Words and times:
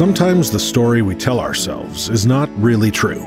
Sometimes 0.00 0.50
the 0.50 0.58
story 0.58 1.02
we 1.02 1.14
tell 1.14 1.38
ourselves 1.38 2.08
is 2.08 2.24
not 2.24 2.48
really 2.56 2.90
true. 2.90 3.20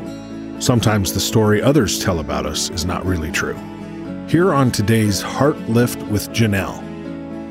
Sometimes 0.59 1.13
the 1.13 1.19
story 1.19 1.61
others 1.61 1.99
tell 1.99 2.17
about 2.17 2.47
us 2.47 2.71
is 2.71 2.83
not 2.83 3.05
really 3.05 3.31
true. 3.31 3.53
Here 4.27 4.51
on 4.51 4.71
today's 4.71 5.21
Heart 5.21 5.59
Lift 5.69 6.01
with 6.07 6.31
Janelle, 6.31 6.81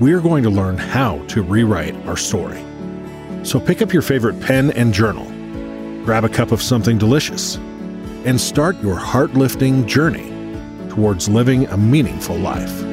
we 0.00 0.12
are 0.12 0.20
going 0.20 0.42
to 0.42 0.50
learn 0.50 0.76
how 0.76 1.24
to 1.26 1.40
rewrite 1.40 1.94
our 2.04 2.16
story. 2.16 2.64
So 3.44 3.60
pick 3.60 3.80
up 3.80 3.92
your 3.92 4.02
favorite 4.02 4.40
pen 4.40 4.72
and 4.72 4.92
journal, 4.92 5.26
grab 6.04 6.24
a 6.24 6.28
cup 6.28 6.50
of 6.50 6.60
something 6.60 6.98
delicious, 6.98 7.58
and 8.24 8.40
start 8.40 8.76
your 8.82 8.96
heart 8.96 9.34
lifting 9.34 9.86
journey 9.86 10.32
towards 10.88 11.28
living 11.28 11.66
a 11.68 11.76
meaningful 11.76 12.38
life. 12.38 12.91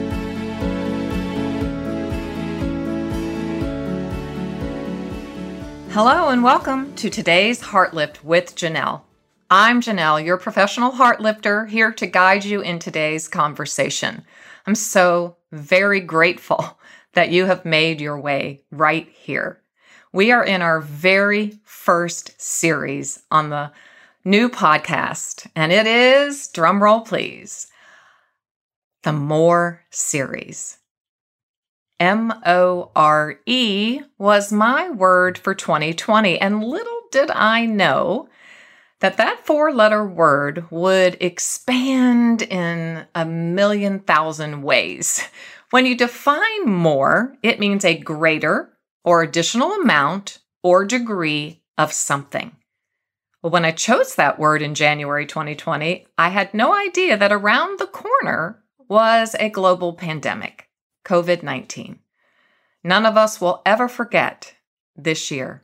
Hello 6.02 6.30
and 6.30 6.42
welcome 6.46 6.96
to 6.96 7.10
today's 7.10 7.60
Heart 7.60 7.94
Lift 7.94 8.24
with 8.24 8.56
Janelle. 8.56 9.02
I'm 9.52 9.82
Janelle, 9.82 10.26
your 10.26 10.38
professional 10.38 10.92
heart 10.92 11.20
lifter, 11.20 11.66
here 11.66 11.92
to 11.92 12.08
guide 12.08 12.46
you 12.46 12.62
in 12.62 12.80
today's 12.80 13.28
conversation. 13.28 14.24
I'm 14.66 14.76
so 14.76 15.36
very 15.52 16.00
grateful 16.00 16.80
that 17.16 17.32
you 17.32 17.48
have 17.48 17.66
made 17.66 18.00
your 18.00 18.18
way 18.18 18.64
right 18.72 19.10
here. 19.10 19.60
We 20.14 20.32
are 20.32 20.42
in 20.42 20.62
our 20.62 20.80
very 20.80 21.60
first 21.66 22.40
series 22.42 23.22
on 23.30 23.50
the 23.50 23.74
new 24.24 24.48
podcast, 24.48 25.48
and 25.54 25.74
it 25.74 25.86
is, 25.86 26.48
drumroll 26.48 27.06
please, 27.06 27.68
the 29.04 29.12
More 29.12 29.84
series. 29.90 30.79
M 32.00 32.34
O 32.46 32.92
R 32.96 33.40
E 33.46 34.02
was 34.18 34.52
my 34.54 34.90
word 34.90 35.38
for 35.38 35.54
2020. 35.54 36.40
And 36.40 36.64
little 36.64 37.02
did 37.12 37.30
I 37.32 37.66
know 37.66 38.30
that 39.00 39.18
that 39.18 39.46
four 39.46 39.74
letter 39.74 40.06
word 40.06 40.66
would 40.72 41.18
expand 41.20 42.42
in 42.42 43.06
a 43.16 43.26
million 43.26 44.00
thousand 44.00 44.62
ways. 44.62 45.28
When 45.72 45.86
you 45.86 45.96
define 45.96 46.66
more, 46.66 47.38
it 47.44 47.60
means 47.60 47.86
a 47.86 47.98
greater 47.98 48.78
or 49.04 49.22
additional 49.22 49.74
amount 49.74 50.40
or 50.64 50.86
degree 50.86 51.62
of 51.78 51.94
something. 51.94 52.56
Well, 53.42 53.52
when 53.52 53.66
I 53.66 53.72
chose 53.72 54.16
that 54.16 54.40
word 54.40 54.62
in 54.62 54.76
January 54.76 55.26
2020, 55.26 56.08
I 56.18 56.30
had 56.30 56.54
no 56.54 56.74
idea 56.74 57.18
that 57.18 57.32
around 57.32 57.80
the 57.80 57.88
corner 57.88 58.64
was 58.90 59.36
a 59.40 59.50
global 59.50 59.94
pandemic. 59.94 60.69
COVID 61.10 61.42
19. 61.42 61.98
None 62.84 63.06
of 63.08 63.18
us 63.18 63.42
will 63.42 63.64
ever 63.66 63.88
forget 63.88 64.54
this 64.96 65.32
year. 65.32 65.64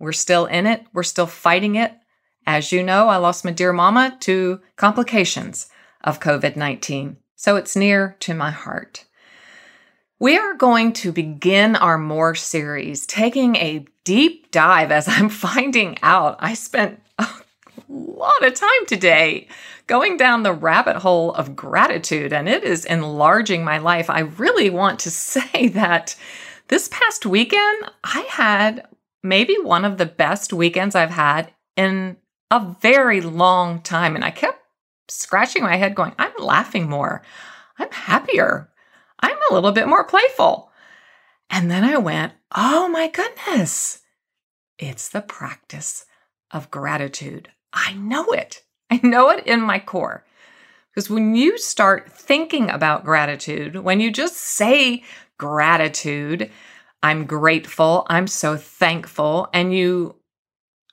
We're 0.00 0.10
still 0.10 0.46
in 0.46 0.66
it, 0.66 0.84
we're 0.92 1.04
still 1.04 1.28
fighting 1.28 1.76
it. 1.76 1.92
As 2.44 2.72
you 2.72 2.82
know, 2.82 3.06
I 3.06 3.18
lost 3.18 3.44
my 3.44 3.52
dear 3.52 3.72
mama 3.72 4.16
to 4.22 4.60
complications 4.74 5.68
of 6.02 6.18
COVID 6.18 6.56
19, 6.56 7.18
so 7.36 7.54
it's 7.54 7.76
near 7.76 8.16
to 8.18 8.34
my 8.34 8.50
heart. 8.50 9.04
We 10.18 10.36
are 10.36 10.54
going 10.54 10.92
to 10.94 11.12
begin 11.12 11.76
our 11.76 11.96
More 11.96 12.34
series, 12.34 13.06
taking 13.06 13.54
a 13.56 13.86
deep 14.02 14.50
dive 14.50 14.90
as 14.90 15.06
I'm 15.06 15.28
finding 15.46 15.98
out. 16.02 16.36
I 16.40 16.54
spent 16.54 17.00
lot 17.90 18.44
of 18.44 18.54
time 18.54 18.86
today 18.86 19.48
going 19.86 20.16
down 20.16 20.42
the 20.42 20.52
rabbit 20.52 20.96
hole 20.96 21.32
of 21.34 21.56
gratitude, 21.56 22.32
and 22.32 22.48
it 22.48 22.62
is 22.62 22.84
enlarging 22.84 23.64
my 23.64 23.78
life. 23.78 24.08
I 24.08 24.20
really 24.20 24.70
want 24.70 25.00
to 25.00 25.10
say 25.10 25.68
that 25.68 26.14
this 26.68 26.88
past 26.88 27.26
weekend, 27.26 27.90
I 28.04 28.20
had 28.30 28.86
maybe 29.22 29.56
one 29.60 29.84
of 29.84 29.98
the 29.98 30.06
best 30.06 30.52
weekends 30.52 30.94
I've 30.94 31.10
had 31.10 31.52
in 31.76 32.16
a 32.50 32.74
very 32.80 33.20
long 33.20 33.80
time. 33.82 34.14
And 34.14 34.24
I 34.24 34.30
kept 34.30 34.62
scratching 35.08 35.62
my 35.62 35.76
head, 35.76 35.94
going, 35.94 36.14
I'm 36.18 36.32
laughing 36.38 36.88
more. 36.88 37.22
I'm 37.78 37.90
happier. 37.90 38.70
I'm 39.18 39.36
a 39.50 39.54
little 39.54 39.72
bit 39.72 39.88
more 39.88 40.04
playful. 40.04 40.70
And 41.50 41.70
then 41.70 41.84
I 41.84 41.98
went, 41.98 42.32
oh 42.54 42.88
my 42.88 43.08
goodness, 43.08 44.02
it's 44.78 45.08
the 45.08 45.22
practice 45.22 46.06
of 46.52 46.70
gratitude. 46.70 47.50
I 47.72 47.94
know 47.94 48.26
it. 48.32 48.62
I 48.90 49.00
know 49.02 49.30
it 49.30 49.46
in 49.46 49.60
my 49.60 49.78
core. 49.78 50.24
Because 50.90 51.08
when 51.08 51.34
you 51.34 51.56
start 51.56 52.10
thinking 52.10 52.68
about 52.68 53.04
gratitude, 53.04 53.76
when 53.76 54.00
you 54.00 54.10
just 54.10 54.36
say 54.36 55.04
gratitude, 55.38 56.50
I'm 57.02 57.26
grateful, 57.26 58.06
I'm 58.08 58.26
so 58.26 58.56
thankful, 58.56 59.48
and 59.54 59.72
you 59.72 60.16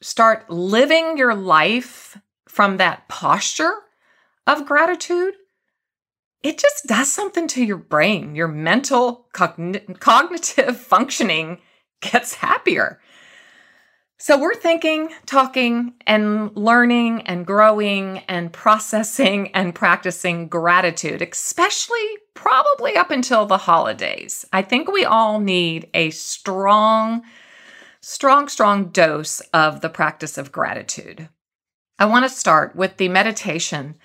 start 0.02 0.50
living 0.50 1.18
your 1.18 1.34
life 1.34 2.18
from 2.48 2.78
that 2.78 3.08
posture 3.08 3.74
of 4.46 4.66
gratitude, 4.66 5.34
it 6.44 6.58
just 6.58 6.86
does 6.86 7.12
something 7.12 7.48
to 7.50 7.64
your 7.64 7.78
brain. 7.78 8.36
Your 8.36 8.48
mental 8.48 9.28
cogn- 9.34 10.00
cognitive 10.00 10.78
functioning 10.80 11.60
gets 12.02 12.36
happier. 12.36 13.00
So 14.20 14.36
we're 14.40 14.56
thinking, 14.56 15.10
talking, 15.28 15.94
and 16.08 16.56
learning 16.58 17.22
and 17.28 17.46
growing 17.46 18.20
and 18.28 18.52
processing 18.52 19.52
and 19.54 19.76
practicing 19.76 20.48
gratitude, 20.48 21.22
especially 21.22 22.18
probably 22.34 22.96
up 22.96 23.12
until 23.12 23.46
the 23.46 23.60
holidays. 23.60 24.44
I 24.52 24.64
think 24.64 24.92
we 24.92 25.06
all 25.06 25.40
need 25.40 25.90
a 25.94 26.10
strong, 26.10 27.22
strong, 28.02 28.48
strong 28.48 28.90
dose 28.90 29.40
of 29.54 29.82
the 29.82 29.90
practice 29.90 30.40
of 30.40 30.52
gratitude. 30.52 31.30
I 32.00 32.06
want 32.06 32.26
to 32.26 32.30
start 32.30 32.76
with 32.76 32.98
the 32.98 33.10
meditation 33.10 33.98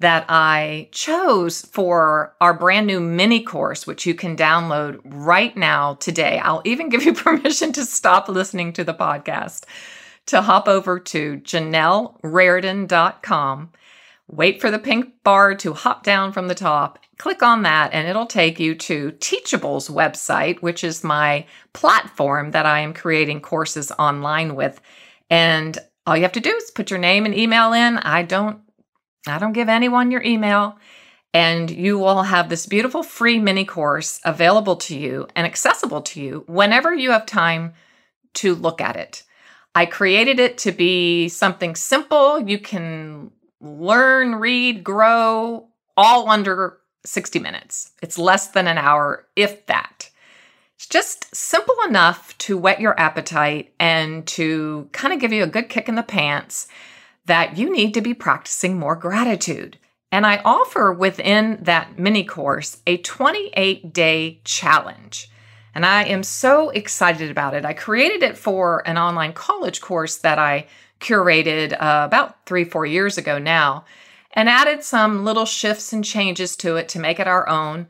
that 0.00 0.24
I 0.28 0.88
chose 0.92 1.62
for 1.62 2.34
our 2.40 2.54
brand 2.54 2.86
new 2.86 3.00
mini 3.00 3.42
course, 3.42 3.86
which 3.86 4.06
you 4.06 4.14
can 4.14 4.36
download 4.36 5.00
right 5.04 5.56
now 5.56 5.94
today. 5.94 6.38
I'll 6.38 6.62
even 6.64 6.88
give 6.88 7.04
you 7.04 7.12
permission 7.14 7.72
to 7.72 7.84
stop 7.84 8.28
listening 8.28 8.72
to 8.74 8.84
the 8.84 8.94
podcast 8.94 9.64
to 10.28 10.42
hop 10.42 10.68
over 10.68 11.00
to 11.00 11.38
janellerardon.com. 11.38 13.70
Wait 14.30 14.60
for 14.60 14.70
the 14.70 14.78
pink 14.78 15.14
bar 15.24 15.54
to 15.54 15.72
hop 15.72 16.04
down 16.04 16.32
from 16.32 16.48
the 16.48 16.54
top. 16.54 16.98
Click 17.16 17.42
on 17.42 17.62
that, 17.62 17.94
and 17.94 18.06
it'll 18.06 18.26
take 18.26 18.60
you 18.60 18.74
to 18.74 19.12
Teachable's 19.12 19.88
website, 19.88 20.60
which 20.60 20.84
is 20.84 21.02
my 21.02 21.46
platform 21.72 22.50
that 22.50 22.66
I 22.66 22.80
am 22.80 22.92
creating 22.92 23.40
courses 23.40 23.90
online 23.92 24.54
with. 24.54 24.82
And 25.30 25.78
all 26.06 26.14
you 26.14 26.22
have 26.22 26.32
to 26.32 26.40
do 26.40 26.54
is 26.54 26.70
put 26.70 26.90
your 26.90 27.00
name 27.00 27.24
and 27.24 27.34
email 27.34 27.72
in. 27.72 27.96
I 27.96 28.22
don't 28.22 28.60
I 29.26 29.38
don't 29.38 29.52
give 29.52 29.68
anyone 29.68 30.10
your 30.10 30.22
email. 30.22 30.78
And 31.34 31.70
you 31.70 31.98
will 31.98 32.22
have 32.22 32.48
this 32.48 32.66
beautiful 32.66 33.02
free 33.02 33.38
mini 33.38 33.64
course 33.64 34.20
available 34.24 34.76
to 34.76 34.98
you 34.98 35.28
and 35.36 35.46
accessible 35.46 36.00
to 36.02 36.20
you 36.20 36.44
whenever 36.46 36.94
you 36.94 37.10
have 37.10 37.26
time 37.26 37.74
to 38.34 38.54
look 38.54 38.80
at 38.80 38.96
it. 38.96 39.24
I 39.74 39.86
created 39.86 40.40
it 40.40 40.58
to 40.58 40.72
be 40.72 41.28
something 41.28 41.76
simple. 41.76 42.40
You 42.40 42.58
can 42.58 43.30
learn, 43.60 44.36
read, 44.36 44.82
grow 44.82 45.68
all 45.96 46.28
under 46.30 46.78
60 47.04 47.38
minutes. 47.38 47.92
It's 48.02 48.18
less 48.18 48.48
than 48.48 48.66
an 48.66 48.78
hour, 48.78 49.26
if 49.36 49.66
that. 49.66 50.10
It's 50.76 50.86
just 50.86 51.34
simple 51.34 51.76
enough 51.86 52.36
to 52.38 52.56
whet 52.56 52.80
your 52.80 52.98
appetite 52.98 53.74
and 53.78 54.26
to 54.28 54.88
kind 54.92 55.12
of 55.12 55.20
give 55.20 55.32
you 55.32 55.42
a 55.42 55.48
good 55.48 55.68
kick 55.68 55.88
in 55.88 55.96
the 55.96 56.02
pants 56.02 56.68
that 57.28 57.56
you 57.56 57.72
need 57.72 57.94
to 57.94 58.00
be 58.00 58.12
practicing 58.12 58.78
more 58.78 58.96
gratitude. 58.96 59.78
And 60.10 60.26
I 60.26 60.40
offer 60.44 60.92
within 60.92 61.58
that 61.62 61.98
mini 61.98 62.24
course 62.24 62.78
a 62.86 62.96
28 62.98 63.92
day 63.92 64.40
challenge. 64.44 65.30
And 65.74 65.86
I 65.86 66.04
am 66.04 66.22
so 66.22 66.70
excited 66.70 67.30
about 67.30 67.54
it. 67.54 67.64
I 67.64 67.72
created 67.74 68.22
it 68.22 68.36
for 68.36 68.82
an 68.88 68.98
online 68.98 69.32
college 69.32 69.80
course 69.80 70.16
that 70.18 70.38
I 70.38 70.66
curated 71.00 71.72
uh, 71.74 72.04
about 72.04 72.44
three, 72.46 72.64
four 72.64 72.84
years 72.84 73.18
ago 73.18 73.38
now, 73.38 73.84
and 74.32 74.48
added 74.48 74.82
some 74.82 75.24
little 75.24 75.44
shifts 75.44 75.92
and 75.92 76.04
changes 76.04 76.56
to 76.56 76.76
it 76.76 76.88
to 76.88 76.98
make 76.98 77.20
it 77.20 77.28
our 77.28 77.48
own. 77.48 77.86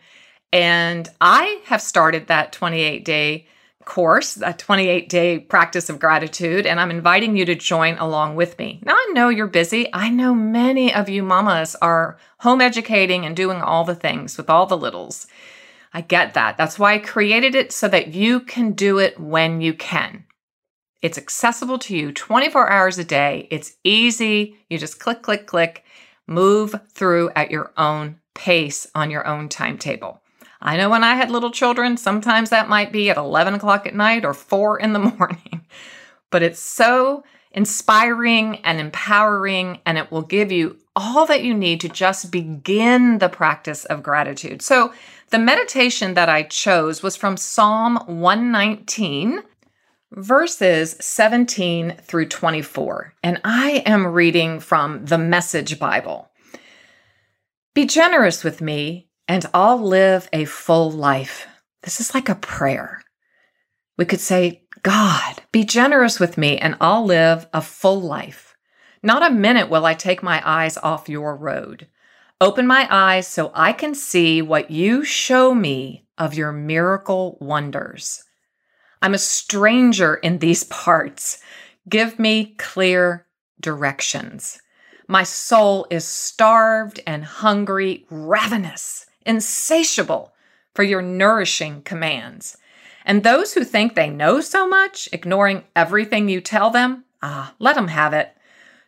And 0.53 1.09
I 1.21 1.63
have 1.67 1.81
started 1.81 2.27
that 2.27 2.53
28 2.53 3.05
day 3.05 3.47
course, 3.89 4.37
a 4.43 4.53
28 4.53 5.09
day 5.09 5.39
practice 5.39 5.89
of 5.89 5.99
gratitude, 5.99 6.67
and 6.67 6.79
I'm 6.79 6.91
inviting 6.91 7.39
you 7.39 7.47
to 7.47 7.55
join 7.55 7.97
along 7.97 8.37
with 8.37 8.59
me. 8.59 8.81
Now, 8.85 8.93
I 8.93 9.11
know 9.15 9.31
you're 9.31 9.47
busy. 9.47 9.89
I 9.95 10.11
know 10.11 10.35
many 10.35 10.93
of 10.95 11.09
you 11.09 11.23
mamas 11.23 11.75
are 11.81 12.19
home 12.41 12.61
educating 12.61 13.25
and 13.25 13.35
doing 13.35 13.63
all 13.63 13.85
the 13.85 13.95
things 13.95 14.37
with 14.37 14.51
all 14.51 14.67
the 14.67 14.77
littles. 14.77 15.27
I 15.95 16.03
get 16.03 16.35
that. 16.35 16.59
That's 16.59 16.79
why 16.79 16.95
I 16.95 16.99
created 16.99 17.55
it 17.55 17.73
so 17.73 17.89
that 17.89 18.09
you 18.09 18.41
can 18.41 18.73
do 18.73 18.99
it 18.99 19.19
when 19.19 19.63
you 19.63 19.73
can. 19.73 20.27
It's 21.01 21.17
accessible 21.17 21.79
to 21.79 21.97
you 21.97 22.13
24 22.13 22.71
hours 22.71 22.99
a 22.99 23.05
day. 23.05 23.49
It's 23.51 23.79
easy. 23.85 24.59
You 24.69 24.77
just 24.77 25.01
click, 25.01 25.23
click, 25.23 25.47
click, 25.47 25.83
move 26.27 26.75
through 26.91 27.31
at 27.35 27.51
your 27.51 27.73
own 27.79 28.21
pace 28.35 28.87
on 28.95 29.11
your 29.11 29.27
own 29.27 29.49
timetable. 29.49 30.21
I 30.61 30.77
know 30.77 30.91
when 30.91 31.05
I 31.05 31.15
had 31.15 31.31
little 31.31 31.51
children, 31.51 31.97
sometimes 31.97 32.51
that 32.51 32.69
might 32.69 32.93
be 32.93 33.11
at 33.11 33.17
11 33.17 33.55
o'clock 33.55 33.87
at 33.87 33.95
night 33.95 34.25
or 34.25 34.35
4 34.35 34.81
in 34.81 34.93
the 34.93 34.99
morning. 35.19 35.67
but 36.31 36.43
it's 36.43 36.61
so 36.61 37.25
inspiring 37.53 38.57
and 38.65 38.79
empowering, 38.79 39.81
and 39.87 39.99
it 39.99 40.11
will 40.11 40.23
give 40.23 40.53
you 40.53 40.77
all 40.95 41.27
that 41.27 41.43
you 41.43 41.55
need 41.55 41.81
to 41.81 41.89
just 41.89 42.31
begin 42.31 43.19
the 43.19 43.29
practice 43.29 43.85
of 43.87 44.03
gratitude. 44.03 44.63
So, 44.63 44.93
the 45.31 45.39
meditation 45.39 46.15
that 46.15 46.29
I 46.29 46.43
chose 46.45 47.03
was 47.03 47.17
from 47.17 47.37
Psalm 47.37 47.97
119, 48.07 49.43
verses 50.13 50.97
17 51.01 51.97
through 52.03 52.29
24. 52.29 53.15
And 53.23 53.41
I 53.45 53.83
am 53.85 54.07
reading 54.07 54.59
from 54.59 55.05
the 55.05 55.19
Message 55.19 55.79
Bible. 55.79 56.31
Be 57.75 57.85
generous 57.85 58.43
with 58.43 58.63
me, 58.63 59.08
and 59.29 59.45
I'll 59.53 59.81
live 59.81 60.29
a 60.33 60.47
full 60.47 60.91
life. 60.91 61.47
This 61.83 62.01
is 62.01 62.15
like 62.15 62.31
a 62.31 62.35
prayer. 62.35 63.03
We 63.99 64.07
could 64.07 64.21
say, 64.21 64.63
God, 64.83 65.43
be 65.53 65.65
generous 65.65 66.19
with 66.19 66.39
me, 66.39 66.57
and 66.57 66.77
I'll 66.81 67.05
live 67.05 67.47
a 67.53 67.61
full 67.61 68.01
life. 68.01 68.57
Not 69.03 69.25
a 69.25 69.35
minute 69.35 69.69
will 69.69 69.85
I 69.85 69.95
take 69.95 70.23
my 70.23 70.43
eyes 70.45 70.79
off 70.79 71.09
your 71.09 71.37
road. 71.37 71.87
Open 72.41 72.67
my 72.67 72.87
eyes 72.91 73.29
so 73.29 73.51
I 73.55 73.73
can 73.73 73.95
see 73.95 74.41
what 74.41 74.71
you 74.71 75.05
show 75.05 75.55
me 75.55 76.07
of 76.17 76.35
your 76.35 76.53
miracle 76.53 77.37
wonders. 77.41 78.25
I'm 79.03 79.15
a 79.15 79.19
stranger 79.19 80.15
in 80.15 80.39
these 80.39 80.65
parts. 80.85 81.43
Give 81.89 82.19
me 82.19 82.55
clear 82.59 83.27
directions. 83.61 84.61
My 85.07 85.23
soul 85.23 85.87
is 85.91 86.07
starved 86.07 87.01
and 87.07 87.25
hungry, 87.25 88.07
ravenous, 88.11 89.07
insatiable 89.29 90.33
for 90.75 90.83
your 90.83 91.03
nourishing 91.03 91.83
commands. 91.83 92.57
And 93.05 93.23
those 93.23 93.55
who 93.55 93.63
think 93.63 93.95
they 93.95 94.11
know 94.11 94.41
so 94.41 94.67
much, 94.67 95.09
ignoring 95.13 95.65
everything 95.77 96.29
you 96.29 96.41
tell 96.41 96.71
them, 96.71 97.05
ah, 97.23 97.55
let 97.59 97.77
them 97.77 97.89
have 97.89 98.13
it. 98.13 98.35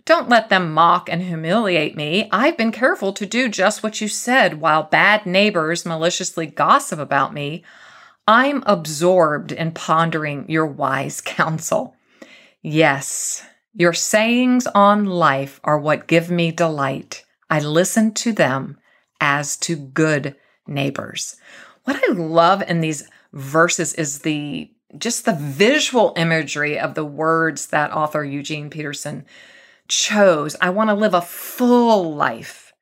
Don't 0.04 0.28
let 0.28 0.48
them 0.48 0.72
mock 0.72 1.08
and 1.08 1.22
humiliate 1.22 1.94
me. 1.94 2.28
I've 2.32 2.56
been 2.56 2.72
careful 2.72 3.12
to 3.12 3.26
do 3.26 3.48
just 3.48 3.82
what 3.82 4.00
you 4.00 4.08
said 4.08 4.60
while 4.60 4.82
bad 4.82 5.26
neighbors 5.26 5.87
maliciously 5.87 6.46
gossip 6.46 6.98
about 6.98 7.34
me. 7.34 7.62
I'm 8.26 8.62
absorbed 8.66 9.52
in 9.52 9.72
pondering 9.72 10.50
your 10.50 10.66
wise 10.66 11.20
counsel. 11.25 11.94
Yes, 12.62 13.44
your 13.75 13.93
sayings 13.93 14.66
on 14.69 15.04
life 15.04 15.60
are 15.64 15.78
what 15.78 16.06
give 16.06 16.31
me 16.31 16.50
delight. 16.50 17.25
I 17.48 17.60
listen 17.60 18.12
to 18.14 18.32
them 18.32 18.78
as 19.20 19.56
to 19.58 19.76
good 19.76 20.37
neighbors. 20.67 21.37
What 21.84 22.00
I 22.02 22.12
love 22.12 22.62
in 22.62 22.81
these 22.81 23.08
verses 23.32 23.94
is 23.94 24.20
the 24.20 24.70
just 24.99 25.25
the 25.25 25.34
visual 25.34 26.12
imagery 26.17 26.78
of 26.78 26.94
the 26.94 27.05
words 27.05 27.67
that 27.67 27.93
author 27.93 28.25
Eugene 28.25 28.70
Peterson 28.70 29.25
chose. 29.87 30.56
I 30.61 30.70
want 30.70 30.90
to 30.90 30.94
live 30.94 31.14
a 31.14 31.22
full 31.22 32.14
life. 32.14 32.72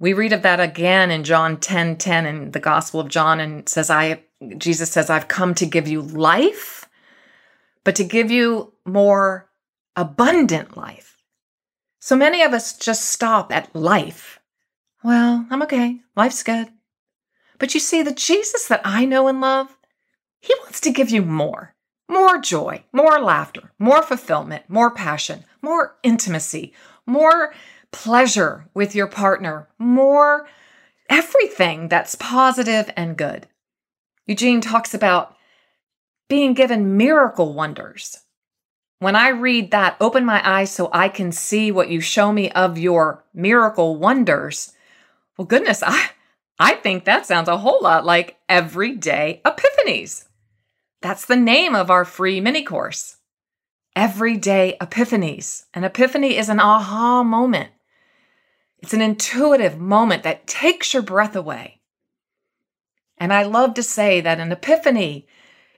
We 0.00 0.12
read 0.12 0.32
of 0.32 0.42
that 0.42 0.60
again 0.60 1.10
in 1.10 1.24
John 1.24 1.58
10 1.58 1.96
10 1.96 2.26
in 2.26 2.50
the 2.52 2.60
Gospel 2.60 3.00
of 3.00 3.08
John 3.08 3.40
and 3.40 3.68
says, 3.68 3.90
I 3.90 4.24
Jesus 4.56 4.90
says, 4.90 5.10
I've 5.10 5.28
come 5.28 5.54
to 5.56 5.66
give 5.66 5.88
you 5.88 6.00
life, 6.00 6.88
but 7.84 7.96
to 7.96 8.04
give 8.04 8.30
you 8.30 8.72
more 8.84 9.50
abundant 9.96 10.76
life. 10.76 11.16
So 12.00 12.14
many 12.14 12.42
of 12.42 12.52
us 12.52 12.76
just 12.76 13.06
stop 13.06 13.52
at 13.52 13.74
life. 13.74 14.37
Well, 15.02 15.46
I'm 15.50 15.62
okay. 15.62 16.00
Life's 16.16 16.42
good. 16.42 16.68
But 17.58 17.74
you 17.74 17.80
see, 17.80 18.02
the 18.02 18.12
Jesus 18.12 18.66
that 18.68 18.82
I 18.84 19.04
know 19.04 19.28
and 19.28 19.40
love, 19.40 19.76
he 20.40 20.54
wants 20.60 20.80
to 20.80 20.92
give 20.92 21.10
you 21.10 21.22
more 21.22 21.74
more 22.08 22.38
joy, 22.38 22.82
more 22.92 23.20
laughter, 23.20 23.72
more 23.78 24.02
fulfillment, 24.02 24.64
more 24.68 24.90
passion, 24.90 25.44
more 25.60 25.96
intimacy, 26.02 26.72
more 27.06 27.52
pleasure 27.92 28.68
with 28.74 28.94
your 28.94 29.06
partner, 29.06 29.68
more 29.78 30.48
everything 31.08 31.88
that's 31.88 32.14
positive 32.14 32.90
and 32.96 33.16
good. 33.16 33.46
Eugene 34.26 34.60
talks 34.60 34.94
about 34.94 35.36
being 36.28 36.54
given 36.54 36.96
miracle 36.96 37.54
wonders. 37.54 38.18
When 39.00 39.16
I 39.16 39.28
read 39.28 39.70
that, 39.70 39.96
open 40.00 40.24
my 40.24 40.40
eyes 40.44 40.70
so 40.72 40.90
I 40.92 41.08
can 41.08 41.30
see 41.30 41.70
what 41.70 41.88
you 41.88 42.00
show 42.00 42.32
me 42.32 42.50
of 42.50 42.76
your 42.78 43.24
miracle 43.32 43.96
wonders. 43.96 44.72
Well, 45.38 45.46
goodness, 45.46 45.82
I, 45.86 46.10
I 46.58 46.74
think 46.74 47.04
that 47.04 47.24
sounds 47.24 47.48
a 47.48 47.58
whole 47.58 47.80
lot 47.80 48.04
like 48.04 48.36
everyday 48.48 49.40
epiphanies. 49.44 50.26
That's 51.00 51.24
the 51.24 51.36
name 51.36 51.76
of 51.76 51.90
our 51.90 52.04
free 52.04 52.40
mini 52.40 52.64
course. 52.64 53.18
Everyday 53.94 54.76
epiphanies. 54.80 55.64
An 55.72 55.84
epiphany 55.84 56.36
is 56.36 56.48
an 56.48 56.58
aha 56.58 57.22
moment. 57.22 57.70
It's 58.80 58.92
an 58.92 59.00
intuitive 59.00 59.78
moment 59.78 60.24
that 60.24 60.46
takes 60.46 60.92
your 60.92 61.02
breath 61.02 61.36
away. 61.36 61.80
And 63.16 63.32
I 63.32 63.44
love 63.44 63.74
to 63.74 63.82
say 63.82 64.20
that 64.20 64.40
an 64.40 64.52
epiphany 64.52 65.26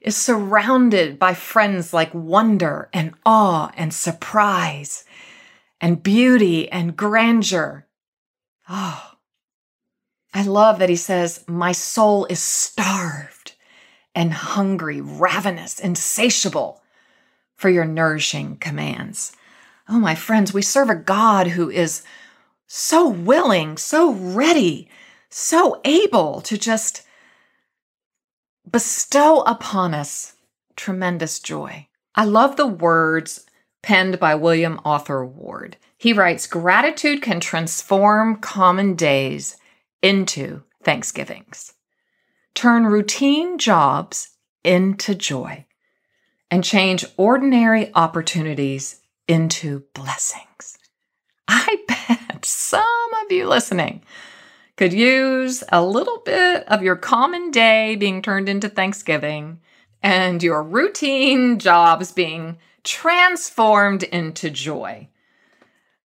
is 0.00 0.16
surrounded 0.16 1.18
by 1.18 1.34
friends 1.34 1.92
like 1.92 2.12
wonder 2.14 2.88
and 2.92 3.12
awe 3.26 3.70
and 3.76 3.92
surprise 3.92 5.04
and 5.80 6.02
beauty 6.02 6.70
and 6.70 6.96
grandeur. 6.96 7.86
Oh, 8.68 9.09
I 10.32 10.42
love 10.42 10.78
that 10.78 10.88
he 10.88 10.96
says, 10.96 11.44
My 11.48 11.72
soul 11.72 12.26
is 12.26 12.40
starved 12.40 13.54
and 14.14 14.32
hungry, 14.32 15.00
ravenous, 15.00 15.78
insatiable 15.78 16.82
for 17.56 17.68
your 17.68 17.84
nourishing 17.84 18.56
commands. 18.56 19.32
Oh, 19.88 19.98
my 19.98 20.14
friends, 20.14 20.52
we 20.52 20.62
serve 20.62 20.88
a 20.88 20.94
God 20.94 21.48
who 21.48 21.68
is 21.68 22.02
so 22.66 23.08
willing, 23.08 23.76
so 23.76 24.12
ready, 24.12 24.88
so 25.28 25.80
able 25.84 26.40
to 26.42 26.56
just 26.56 27.02
bestow 28.70 29.40
upon 29.40 29.94
us 29.94 30.34
tremendous 30.76 31.40
joy. 31.40 31.88
I 32.14 32.24
love 32.24 32.56
the 32.56 32.66
words 32.66 33.46
penned 33.82 34.20
by 34.20 34.34
William 34.34 34.80
Arthur 34.84 35.24
Ward. 35.24 35.76
He 35.98 36.12
writes 36.12 36.46
Gratitude 36.46 37.20
can 37.22 37.40
transform 37.40 38.36
common 38.36 38.94
days 38.94 39.56
into 40.02 40.62
Thanksgivings, 40.82 41.72
turn 42.54 42.86
routine 42.86 43.58
jobs 43.58 44.30
into 44.64 45.14
joy, 45.14 45.66
and 46.50 46.64
change 46.64 47.04
ordinary 47.16 47.90
opportunities 47.94 49.00
into 49.28 49.84
blessings. 49.94 50.78
I 51.46 51.78
bet 51.88 52.44
some 52.44 53.14
of 53.24 53.32
you 53.32 53.46
listening 53.46 54.02
could 54.76 54.92
use 54.92 55.62
a 55.70 55.84
little 55.84 56.22
bit 56.24 56.66
of 56.68 56.82
your 56.82 56.96
common 56.96 57.50
day 57.50 57.96
being 57.96 58.22
turned 58.22 58.48
into 58.48 58.68
Thanksgiving 58.68 59.60
and 60.02 60.42
your 60.42 60.62
routine 60.62 61.58
jobs 61.58 62.12
being 62.12 62.56
transformed 62.82 64.02
into 64.04 64.48
joy. 64.48 65.08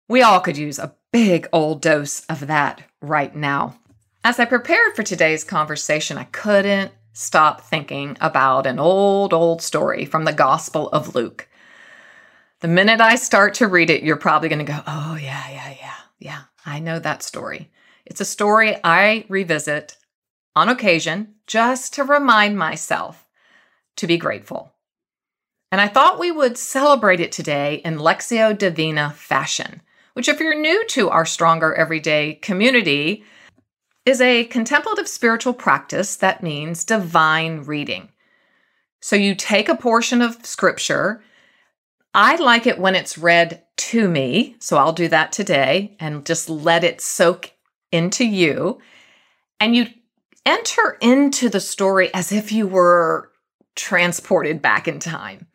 We 0.08 0.22
all 0.22 0.42
could 0.42 0.58
use 0.58 0.78
a 0.78 0.94
big 1.12 1.48
old 1.54 1.82
dose 1.82 2.26
of 2.26 2.48
that 2.48 2.84
right 3.02 3.34
now. 3.34 3.80
As 4.26 4.40
I 4.40 4.46
prepared 4.46 4.96
for 4.96 5.04
today's 5.04 5.44
conversation, 5.44 6.18
I 6.18 6.24
couldn't 6.24 6.92
stop 7.14 7.62
thinking 7.62 8.18
about 8.20 8.66
an 8.66 8.80
old, 8.80 9.34
old 9.34 9.62
story 9.62 10.06
from 10.06 10.26
the 10.26 10.34
Gospel 10.34 10.90
of 10.90 11.14
Luke. 11.14 11.48
The 12.62 12.68
minute 12.68 13.00
I 13.02 13.18
start 13.18 13.54
to 13.56 13.68
read 13.68 13.92
it, 13.92 14.02
you're 14.02 14.18
probably 14.18 14.50
going 14.50 14.66
to 14.66 14.72
go, 14.72 14.82
oh, 14.88 15.16
yeah, 15.22 15.48
yeah, 15.52 15.76
yeah, 15.80 15.94
yeah, 16.18 16.42
I 16.66 16.80
know 16.80 16.98
that 16.98 17.22
story. 17.22 17.70
It's 18.04 18.20
a 18.20 18.26
story 18.26 18.76
I 18.84 19.26
revisit 19.30 19.96
on 20.56 20.70
occasion 20.70 21.36
just 21.46 21.94
to 21.94 22.04
remind 22.04 22.58
myself 22.58 23.28
to 23.98 24.08
be 24.08 24.18
grateful. 24.18 24.74
And 25.72 25.80
I 25.80 25.88
thought 25.88 26.18
we 26.18 26.32
would 26.32 26.58
celebrate 26.58 27.20
it 27.20 27.32
today 27.32 27.76
in 27.86 28.00
Lectio 28.00 28.58
Divina 28.58 29.12
fashion, 29.12 29.84
which, 30.14 30.28
if 30.28 30.40
you're 30.40 30.60
new 30.60 30.84
to 30.88 31.12
our 31.12 31.28
Stronger 31.28 31.76
Everyday 31.76 32.40
community, 32.42 33.24
is 34.06 34.22
a 34.22 34.46
contemplative 34.46 35.08
spiritual 35.08 35.54
practice 35.54 36.16
that 36.18 36.44
means 36.44 36.84
divine 36.84 37.64
reading. 37.64 38.10
So 39.02 39.16
you 39.16 39.36
take 39.36 39.68
a 39.68 39.76
portion 39.76 40.22
of 40.22 40.46
scripture. 40.46 41.24
I 42.14 42.36
like 42.38 42.66
it 42.68 42.80
when 42.80 42.96
it's 42.96 43.18
read 43.18 43.64
to 43.78 44.08
me, 44.08 44.56
so 44.60 44.78
I'll 44.78 44.94
do 44.94 45.08
that 45.10 45.32
today 45.32 45.96
and 46.00 46.26
just 46.26 46.50
let 46.50 46.84
it 46.84 47.02
soak 47.02 47.52
into 47.92 48.26
you 48.26 48.80
and 49.60 49.76
you 49.76 49.88
enter 50.46 50.98
into 51.02 51.50
the 51.50 51.60
story 51.60 52.14
as 52.14 52.32
if 52.32 52.52
you 52.52 52.68
were 52.68 53.32
transported 53.76 54.62
back 54.62 54.88
in 54.88 55.00
time, 55.00 55.48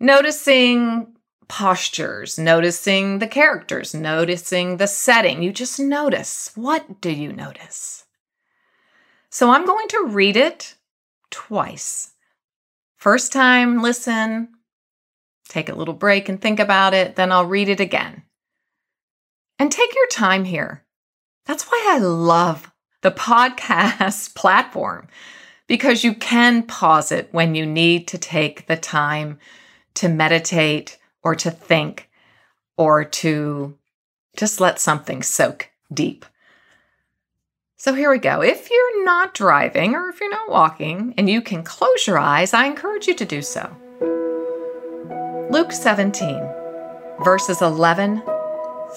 noticing 0.00 1.13
postures, 1.48 2.38
noticing 2.38 3.18
the 3.18 3.26
characters, 3.26 3.94
noticing 3.94 4.76
the 4.76 4.86
setting. 4.86 5.42
You 5.42 5.52
just 5.52 5.78
notice. 5.78 6.50
What 6.54 7.00
do 7.00 7.10
you 7.10 7.32
notice? 7.32 8.04
So 9.30 9.50
I'm 9.50 9.66
going 9.66 9.88
to 9.88 10.06
read 10.08 10.36
it 10.36 10.76
twice. 11.30 12.12
First 12.96 13.32
time, 13.32 13.82
listen. 13.82 14.48
take 15.48 15.68
a 15.68 15.74
little 15.74 15.94
break 15.94 16.28
and 16.28 16.40
think 16.40 16.58
about 16.58 16.94
it, 16.94 17.16
then 17.16 17.30
I'll 17.30 17.44
read 17.46 17.68
it 17.68 17.80
again. 17.80 18.22
And 19.58 19.70
take 19.70 19.94
your 19.94 20.06
time 20.06 20.44
here. 20.44 20.84
That's 21.46 21.64
why 21.64 21.84
I 21.90 21.98
love 21.98 22.72
the 23.02 23.10
podcast 23.10 24.34
platform 24.36 25.08
because 25.66 26.04
you 26.04 26.14
can 26.14 26.62
pause 26.62 27.12
it 27.12 27.28
when 27.32 27.54
you 27.54 27.66
need 27.66 28.08
to 28.08 28.18
take 28.18 28.66
the 28.66 28.76
time 28.76 29.38
to 29.94 30.08
meditate 30.08 30.98
or 31.24 31.34
to 31.34 31.50
think 31.50 32.08
or 32.76 33.04
to 33.04 33.76
just 34.36 34.60
let 34.60 34.78
something 34.78 35.22
soak 35.22 35.70
deep. 35.92 36.24
So 37.76 37.92
here 37.92 38.10
we 38.10 38.18
go. 38.18 38.42
If 38.42 38.70
you're 38.70 39.04
not 39.04 39.34
driving 39.34 39.94
or 39.94 40.08
if 40.08 40.20
you're 40.20 40.30
not 40.30 40.50
walking 40.50 41.14
and 41.18 41.28
you 41.28 41.42
can 41.42 41.62
close 41.62 42.06
your 42.06 42.18
eyes, 42.18 42.54
I 42.54 42.66
encourage 42.66 43.06
you 43.06 43.14
to 43.14 43.24
do 43.24 43.42
so. 43.42 43.74
Luke 45.50 45.72
17, 45.72 46.40
verses 47.22 47.60
11 47.60 48.22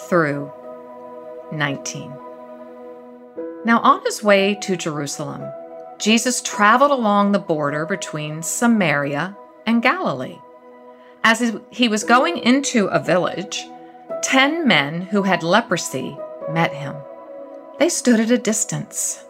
through 0.08 0.52
19. 1.52 2.14
Now, 3.66 3.80
on 3.82 4.02
his 4.06 4.24
way 4.24 4.56
to 4.62 4.78
Jerusalem, 4.78 5.44
Jesus 6.00 6.42
traveled 6.42 6.92
along 6.92 7.32
the 7.32 7.40
border 7.40 7.86
between 7.86 8.42
Samaria 8.42 9.36
and 9.66 9.84
Galilee. 9.84 10.38
As 11.30 11.60
he 11.72 11.90
was 11.90 12.06
going 12.06 12.38
into 12.38 12.88
a 12.88 13.04
village, 13.04 13.68
ten 14.24 14.66
men 14.66 15.02
who 15.02 15.24
had 15.24 15.44
leprosy 15.44 16.18
met 16.54 16.72
him. 16.72 16.96
They 17.80 17.90
stood 17.90 18.22
at 18.22 18.32
a 18.32 18.38
distance 18.38 19.26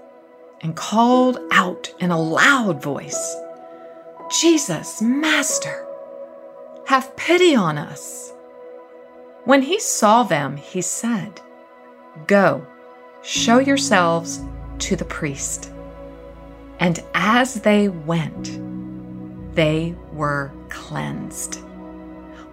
and 0.62 0.76
called 0.76 1.40
out 1.52 1.92
in 2.00 2.12
a 2.12 2.22
loud 2.22 2.84
voice 2.84 3.36
Jesus, 4.40 5.02
Master, 5.02 5.88
have 6.86 7.18
pity 7.18 7.56
on 7.56 7.80
us. 7.80 8.32
When 9.46 9.64
he 9.64 9.80
saw 9.80 10.22
them, 10.22 10.56
he 10.56 10.84
said, 10.84 11.42
Go, 12.28 12.64
show 13.24 13.58
yourselves 13.58 14.40
to 14.86 14.96
the 14.96 15.06
priest. 15.06 15.72
And 16.80 17.04
as 17.16 17.56
they 17.56 17.90
went, 17.90 18.52
they 19.56 19.96
were 20.14 20.52
cleansed. 20.70 21.64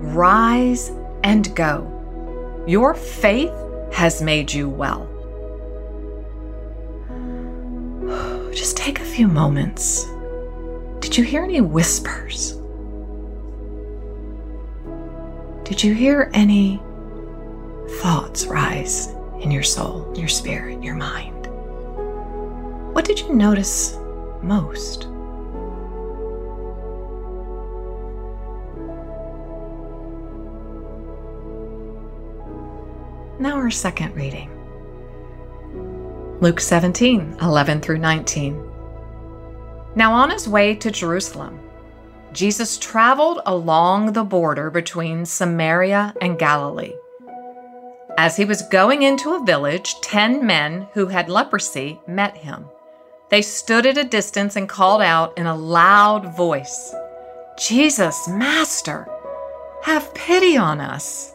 Rise 0.00 0.90
and 1.24 1.54
go. 1.56 2.64
Your 2.66 2.94
faith 2.94 3.52
has 3.92 4.22
made 4.22 4.52
you 4.52 4.68
well. 4.68 5.06
Just 8.52 8.76
take 8.76 9.00
a 9.00 9.04
few 9.04 9.26
moments. 9.26 10.06
Did 11.00 11.16
you 11.16 11.24
hear 11.24 11.42
any 11.42 11.60
whispers? 11.60 12.52
Did 15.64 15.82
you 15.82 15.94
hear 15.94 16.30
any 16.32 16.80
thoughts 18.00 18.46
rise 18.46 19.08
in 19.40 19.50
your 19.50 19.62
soul, 19.62 20.12
your 20.16 20.28
spirit, 20.28 20.82
your 20.82 20.94
mind? 20.94 21.46
What 22.94 23.04
did 23.04 23.20
you 23.20 23.34
notice 23.34 23.98
most? 24.42 25.08
Now, 33.40 33.54
our 33.54 33.70
second 33.70 34.16
reading 34.16 34.50
Luke 36.40 36.58
17 36.58 37.36
11 37.40 37.80
through 37.80 37.98
19. 37.98 38.70
Now, 39.94 40.12
on 40.12 40.30
his 40.30 40.48
way 40.48 40.74
to 40.74 40.90
Jerusalem, 40.90 41.60
Jesus 42.32 42.78
traveled 42.78 43.40
along 43.46 44.12
the 44.12 44.24
border 44.24 44.70
between 44.70 45.24
Samaria 45.24 46.14
and 46.20 46.36
Galilee. 46.36 46.94
As 48.16 48.36
he 48.36 48.44
was 48.44 48.62
going 48.62 49.02
into 49.02 49.34
a 49.34 49.44
village, 49.44 49.94
ten 50.00 50.44
men 50.44 50.88
who 50.92 51.06
had 51.06 51.28
leprosy 51.28 52.00
met 52.08 52.36
him. 52.36 52.66
They 53.30 53.42
stood 53.42 53.86
at 53.86 53.98
a 53.98 54.02
distance 54.04 54.56
and 54.56 54.68
called 54.68 55.00
out 55.00 55.38
in 55.38 55.46
a 55.46 55.56
loud 55.56 56.36
voice, 56.36 56.92
Jesus, 57.56 58.26
Master, 58.26 59.08
have 59.84 60.12
pity 60.14 60.56
on 60.56 60.80
us. 60.80 61.34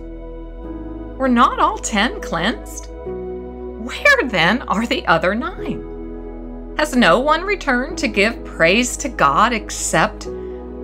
Were 1.21 1.29
not 1.29 1.59
all 1.59 1.77
ten 1.77 2.19
cleansed? 2.19 2.87
Where 2.89 4.27
then 4.29 4.63
are 4.63 4.87
the 4.87 5.05
other 5.05 5.35
nine? 5.35 6.73
Has 6.79 6.95
no 6.95 7.19
one 7.19 7.43
returned 7.43 7.99
to 7.99 8.07
give 8.07 8.43
praise 8.43 8.97
to 8.97 9.07
God 9.07 9.53
except 9.53 10.21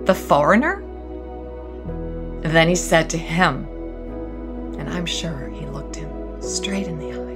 the 0.04 0.14
foreigner? 0.14 0.80
Then 2.42 2.68
he 2.68 2.76
said 2.76 3.10
to 3.10 3.18
him, 3.18 3.66
and 4.78 4.88
I'm 4.88 5.06
sure 5.06 5.48
he 5.48 5.66
looked 5.66 5.96
him 5.96 6.40
straight 6.40 6.86
in 6.86 7.00
the 7.00 7.14
eye. 7.14 7.34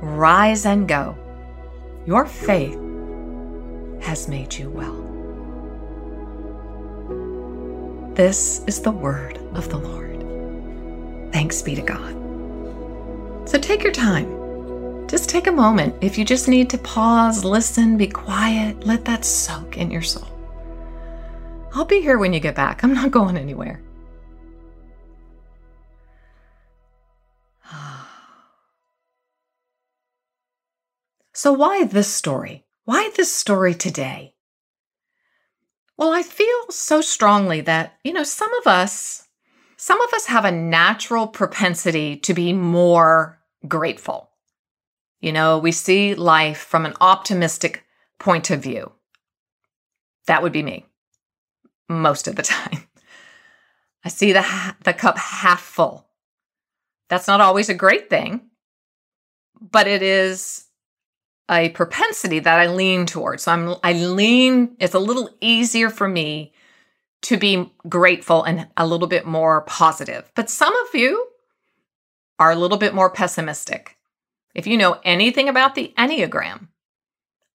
Rise 0.00 0.64
and 0.64 0.88
go. 0.88 1.18
Your 2.06 2.24
faith 2.24 2.80
has 4.00 4.26
made 4.26 4.54
you 4.54 4.70
well. 4.70 5.02
This 8.14 8.64
is 8.66 8.80
the 8.80 8.90
word 8.90 9.36
of 9.52 9.68
the 9.68 9.76
Lord. 9.76 10.03
Thanks 11.34 11.62
be 11.62 11.74
to 11.74 11.82
God. 11.82 12.14
So 13.48 13.58
take 13.58 13.82
your 13.82 13.92
time. 13.92 15.08
Just 15.08 15.28
take 15.28 15.48
a 15.48 15.52
moment. 15.52 15.96
If 16.00 16.16
you 16.16 16.24
just 16.24 16.46
need 16.46 16.70
to 16.70 16.78
pause, 16.78 17.44
listen, 17.44 17.96
be 17.96 18.06
quiet, 18.06 18.86
let 18.86 19.04
that 19.06 19.24
soak 19.24 19.76
in 19.76 19.90
your 19.90 20.00
soul. 20.00 20.28
I'll 21.72 21.84
be 21.84 22.00
here 22.00 22.18
when 22.18 22.32
you 22.32 22.38
get 22.38 22.54
back. 22.54 22.84
I'm 22.84 22.94
not 22.94 23.10
going 23.10 23.36
anywhere. 23.36 23.82
So, 31.32 31.52
why 31.52 31.82
this 31.84 32.06
story? 32.06 32.64
Why 32.84 33.10
this 33.16 33.34
story 33.34 33.74
today? 33.74 34.36
Well, 35.96 36.12
I 36.12 36.22
feel 36.22 36.70
so 36.70 37.00
strongly 37.00 37.60
that, 37.62 37.98
you 38.04 38.12
know, 38.12 38.22
some 38.22 38.54
of 38.54 38.68
us, 38.68 39.23
some 39.84 40.00
of 40.00 40.14
us 40.14 40.24
have 40.24 40.46
a 40.46 40.50
natural 40.50 41.26
propensity 41.26 42.16
to 42.16 42.32
be 42.32 42.54
more 42.54 43.38
grateful. 43.68 44.30
You 45.20 45.30
know, 45.30 45.58
we 45.58 45.72
see 45.72 46.14
life 46.14 46.56
from 46.56 46.86
an 46.86 46.94
optimistic 47.02 47.84
point 48.18 48.48
of 48.48 48.62
view. 48.62 48.92
That 50.26 50.42
would 50.42 50.52
be 50.52 50.62
me 50.62 50.86
most 51.86 52.26
of 52.28 52.36
the 52.36 52.42
time. 52.54 52.88
I 54.02 54.08
see 54.08 54.32
the, 54.32 54.74
the 54.84 54.94
cup 54.94 55.18
half 55.18 55.60
full. 55.60 56.06
That's 57.10 57.28
not 57.28 57.42
always 57.42 57.68
a 57.68 57.74
great 57.74 58.08
thing, 58.08 58.40
but 59.60 59.86
it 59.86 60.00
is 60.00 60.64
a 61.50 61.68
propensity 61.68 62.38
that 62.38 62.58
I 62.58 62.68
lean 62.68 63.04
towards. 63.04 63.42
So 63.42 63.52
I'm 63.52 63.74
I 63.82 63.92
lean 63.92 64.76
it's 64.80 64.94
a 64.94 64.98
little 64.98 65.28
easier 65.42 65.90
for 65.90 66.08
me 66.08 66.54
to 67.24 67.36
be 67.36 67.70
grateful 67.88 68.42
and 68.44 68.68
a 68.76 68.86
little 68.86 69.08
bit 69.08 69.26
more 69.26 69.62
positive. 69.62 70.30
But 70.34 70.50
some 70.50 70.74
of 70.74 70.94
you 70.94 71.26
are 72.38 72.50
a 72.50 72.56
little 72.56 72.78
bit 72.78 72.94
more 72.94 73.10
pessimistic. 73.10 73.96
If 74.54 74.66
you 74.66 74.76
know 74.76 75.00
anything 75.04 75.48
about 75.48 75.74
the 75.74 75.92
Enneagram, 75.98 76.68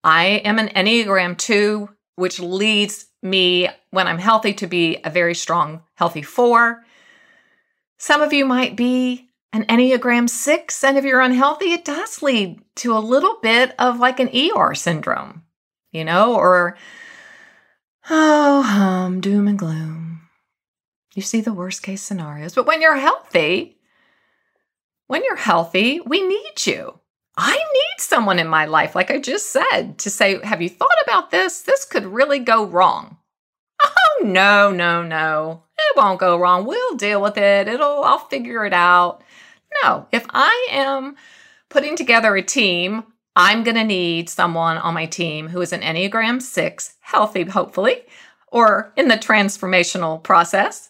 I 0.04 0.42
am 0.44 0.60
an 0.60 0.70
Enneagram 0.70 1.38
2 1.38 1.90
which 2.20 2.42
leads 2.42 3.06
me 3.24 3.70
when 3.92 4.06
I'm 4.06 4.18
healthy 4.18 4.54
to 4.56 4.68
be 4.68 4.98
a 5.06 5.10
very 5.10 5.34
strong, 5.34 5.84
healthy 5.96 6.22
four. 6.22 6.84
Some 7.98 8.22
of 8.22 8.34
you 8.34 8.44
might 8.44 8.76
be 8.76 9.30
an 9.54 9.64
Enneagram 9.68 10.30
six, 10.30 10.84
and 10.84 10.98
if 10.98 11.06
you're 11.06 11.22
unhealthy, 11.22 11.72
it 11.72 11.86
does 11.86 12.22
lead 12.22 12.60
to 12.76 12.92
a 12.92 13.00
little 13.00 13.38
bit 13.42 13.74
of 13.80 14.00
like 14.00 14.20
an 14.20 14.30
ER 14.36 14.76
syndrome, 14.76 15.44
you 15.94 16.04
know, 16.04 16.36
or 16.36 16.76
oh, 18.10 18.62
hum, 18.62 19.22
doom 19.22 19.48
and 19.48 19.60
gloom. 19.60 20.22
You 21.14 21.22
see 21.22 21.42
the 21.42 21.54
worst 21.54 21.84
case 21.84 22.02
scenarios. 22.02 22.56
But 22.56 22.66
when 22.66 22.82
you're 22.82 22.98
healthy, 22.98 23.78
when 25.08 25.24
you're 25.24 25.36
healthy, 25.36 26.00
we 26.00 26.26
need 26.26 26.66
you. 26.66 27.00
I 27.36 27.56
need 27.56 28.00
someone 28.00 28.38
in 28.38 28.48
my 28.48 28.66
life, 28.66 28.96
like 28.96 29.10
I 29.10 29.20
just 29.20 29.52
said, 29.52 29.98
to 30.00 30.10
say, 30.10 30.44
Have 30.44 30.62
you 30.62 30.70
thought 30.70 30.90
about 31.04 31.32
this? 31.32 31.62
This 31.62 31.86
could 31.86 32.06
really 32.06 32.40
go 32.40 32.66
wrong. 32.66 33.18
Oh, 33.82 34.24
no, 34.24 34.72
no, 34.72 35.02
no. 35.04 35.64
It 35.78 35.98
won't 35.98 36.20
go 36.20 36.38
wrong. 36.38 36.66
We'll 36.66 36.96
deal 36.96 37.22
with 37.22 37.38
it. 37.38 37.68
It'll, 37.68 38.04
I'll 38.04 38.20
figure 38.20 38.66
it 38.66 38.74
out. 38.74 39.24
No, 39.84 40.08
if 40.12 40.26
I 40.32 40.68
am 40.72 41.16
putting 41.70 41.96
together 41.96 42.36
a 42.36 42.42
team, 42.42 43.04
I'm 43.40 43.64
going 43.64 43.78
to 43.78 43.86
need 43.86 44.30
someone 44.30 44.76
on 44.78 44.94
my 44.94 45.06
team 45.06 45.48
who 45.48 45.62
is 45.62 45.72
an 45.72 45.80
Enneagram 45.80 46.42
6, 46.42 46.96
healthy, 47.00 47.46
hopefully, 47.46 48.04
or 48.50 48.92
in 48.98 49.08
the 49.08 49.16
transformational 49.16 50.22
process, 50.22 50.90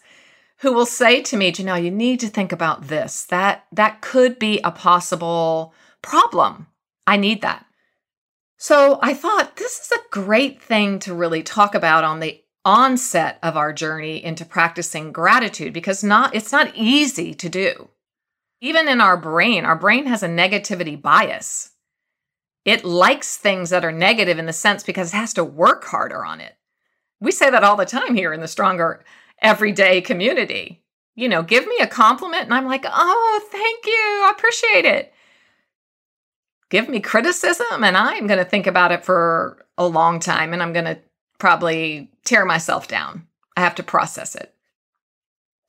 who 0.58 0.72
will 0.72 0.84
say 0.84 1.22
to 1.22 1.36
me, 1.36 1.52
Janelle, 1.52 1.84
you 1.84 1.92
need 1.92 2.18
to 2.18 2.26
think 2.26 2.50
about 2.50 2.88
this. 2.88 3.22
That 3.26 3.66
that 3.70 4.00
could 4.00 4.40
be 4.40 4.58
a 4.64 4.72
possible 4.72 5.72
problem. 6.02 6.66
I 7.06 7.18
need 7.18 7.40
that. 7.42 7.64
So 8.56 8.98
I 9.00 9.14
thought 9.14 9.54
this 9.54 9.78
is 9.78 9.92
a 9.92 10.10
great 10.10 10.60
thing 10.60 10.98
to 11.00 11.14
really 11.14 11.44
talk 11.44 11.76
about 11.76 12.02
on 12.02 12.18
the 12.18 12.42
onset 12.64 13.38
of 13.44 13.56
our 13.56 13.72
journey 13.72 14.24
into 14.24 14.44
practicing 14.44 15.12
gratitude 15.12 15.72
because 15.72 16.02
not 16.02 16.34
it's 16.34 16.50
not 16.50 16.74
easy 16.74 17.32
to 17.32 17.48
do. 17.48 17.90
Even 18.60 18.88
in 18.88 19.00
our 19.00 19.16
brain, 19.16 19.64
our 19.64 19.76
brain 19.76 20.06
has 20.06 20.24
a 20.24 20.28
negativity 20.28 21.00
bias. 21.00 21.70
It 22.64 22.84
likes 22.84 23.36
things 23.36 23.70
that 23.70 23.84
are 23.84 23.92
negative 23.92 24.38
in 24.38 24.46
the 24.46 24.52
sense 24.52 24.82
because 24.82 25.12
it 25.12 25.16
has 25.16 25.34
to 25.34 25.44
work 25.44 25.84
harder 25.84 26.24
on 26.24 26.40
it. 26.40 26.56
We 27.20 27.32
say 27.32 27.50
that 27.50 27.64
all 27.64 27.76
the 27.76 27.86
time 27.86 28.14
here 28.14 28.32
in 28.32 28.40
the 28.40 28.48
stronger 28.48 29.04
everyday 29.40 30.00
community. 30.00 30.82
You 31.14 31.28
know, 31.28 31.42
give 31.42 31.66
me 31.66 31.76
a 31.80 31.86
compliment 31.86 32.44
and 32.44 32.54
I'm 32.54 32.66
like, 32.66 32.84
"Oh, 32.86 33.48
thank 33.50 33.86
you. 33.86 33.92
I 33.92 34.32
appreciate 34.36 34.84
it." 34.84 35.12
Give 36.70 36.88
me 36.88 37.00
criticism 37.00 37.82
and 37.82 37.96
I'm 37.96 38.26
going 38.26 38.38
to 38.38 38.44
think 38.44 38.66
about 38.66 38.92
it 38.92 39.04
for 39.04 39.66
a 39.76 39.86
long 39.86 40.20
time 40.20 40.52
and 40.52 40.62
I'm 40.62 40.72
going 40.72 40.84
to 40.84 40.98
probably 41.38 42.10
tear 42.24 42.44
myself 42.44 42.86
down. 42.86 43.26
I 43.56 43.60
have 43.60 43.74
to 43.76 43.82
process 43.82 44.36
it. 44.36 44.54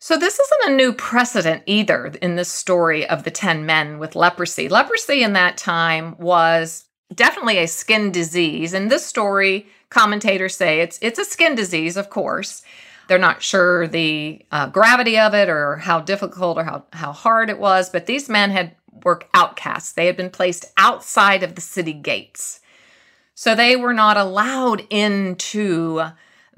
So, 0.03 0.17
this 0.17 0.39
isn't 0.39 0.72
a 0.72 0.75
new 0.75 0.93
precedent 0.93 1.62
either 1.67 2.08
in 2.24 2.36
this 2.36 2.51
story 2.51 3.08
of 3.08 3.24
the 3.24 3.29
10 3.29 3.67
men 3.67 4.00
with 4.00 4.15
leprosy. 4.15 4.67
Leprosy 4.67 5.22
in 5.22 5.34
that 5.34 5.58
time 5.58 6.15
was 6.17 6.86
definitely 7.13 7.60
a 7.60 7.67
skin 7.67 8.12
disease. 8.12 8.74
In 8.74 8.88
this 8.88 9.05
story, 9.05 9.67
commentators 9.89 10.55
say 10.55 10.79
it's, 10.81 10.98
it's 11.03 11.20
a 11.20 11.24
skin 11.24 11.53
disease, 11.53 11.98
of 11.98 12.10
course. 12.10 12.63
They're 13.08 13.20
not 13.20 13.43
sure 13.43 13.88
the 13.88 14.43
uh, 14.51 14.70
gravity 14.70 15.20
of 15.20 15.36
it 15.36 15.50
or 15.50 15.75
how 15.75 16.00
difficult 16.00 16.58
or 16.58 16.63
how, 16.63 16.86
how 16.93 17.12
hard 17.12 17.51
it 17.51 17.60
was, 17.60 17.91
but 17.91 18.08
these 18.08 18.27
men 18.27 18.50
had 18.50 18.75
were 19.03 19.22
outcasts. 19.36 19.91
They 19.91 20.08
had 20.08 20.17
been 20.17 20.31
placed 20.31 20.65
outside 20.77 21.43
of 21.43 21.53
the 21.53 21.62
city 21.62 21.93
gates. 21.93 22.60
So 23.36 23.53
they 23.53 23.75
were 23.75 23.93
not 23.93 24.17
allowed 24.17 24.81
into 24.89 26.02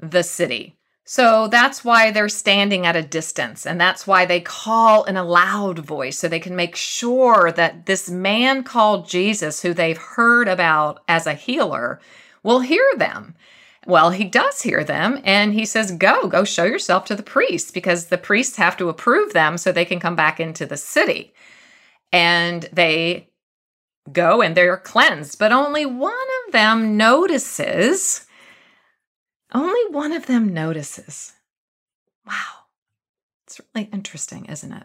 the 0.00 0.22
city. 0.22 0.78
So 1.06 1.48
that's 1.48 1.84
why 1.84 2.10
they're 2.10 2.30
standing 2.30 2.86
at 2.86 2.96
a 2.96 3.02
distance. 3.02 3.66
And 3.66 3.78
that's 3.78 4.06
why 4.06 4.24
they 4.24 4.40
call 4.40 5.04
in 5.04 5.18
a 5.18 5.24
loud 5.24 5.80
voice 5.80 6.18
so 6.18 6.28
they 6.28 6.40
can 6.40 6.56
make 6.56 6.76
sure 6.76 7.52
that 7.52 7.84
this 7.84 8.08
man 8.08 8.62
called 8.62 9.06
Jesus, 9.06 9.60
who 9.60 9.74
they've 9.74 9.98
heard 9.98 10.48
about 10.48 11.02
as 11.06 11.26
a 11.26 11.34
healer, 11.34 12.00
will 12.42 12.60
hear 12.60 12.86
them. 12.96 13.34
Well, 13.86 14.10
he 14.10 14.24
does 14.24 14.62
hear 14.62 14.82
them 14.82 15.20
and 15.24 15.52
he 15.52 15.66
says, 15.66 15.92
Go, 15.92 16.26
go 16.26 16.42
show 16.44 16.64
yourself 16.64 17.04
to 17.06 17.14
the 17.14 17.22
priests 17.22 17.70
because 17.70 18.06
the 18.06 18.16
priests 18.16 18.56
have 18.56 18.78
to 18.78 18.88
approve 18.88 19.34
them 19.34 19.58
so 19.58 19.72
they 19.72 19.84
can 19.84 20.00
come 20.00 20.16
back 20.16 20.40
into 20.40 20.64
the 20.64 20.78
city. 20.78 21.34
And 22.10 22.62
they 22.72 23.28
go 24.10 24.40
and 24.40 24.56
they're 24.56 24.78
cleansed, 24.78 25.38
but 25.38 25.52
only 25.52 25.84
one 25.84 26.14
of 26.46 26.52
them 26.52 26.96
notices 26.96 28.23
only 29.54 29.80
one 29.90 30.12
of 30.12 30.26
them 30.26 30.52
notices. 30.52 31.32
Wow. 32.26 32.64
It's 33.46 33.60
really 33.74 33.88
interesting, 33.92 34.46
isn't 34.46 34.72
it? 34.72 34.84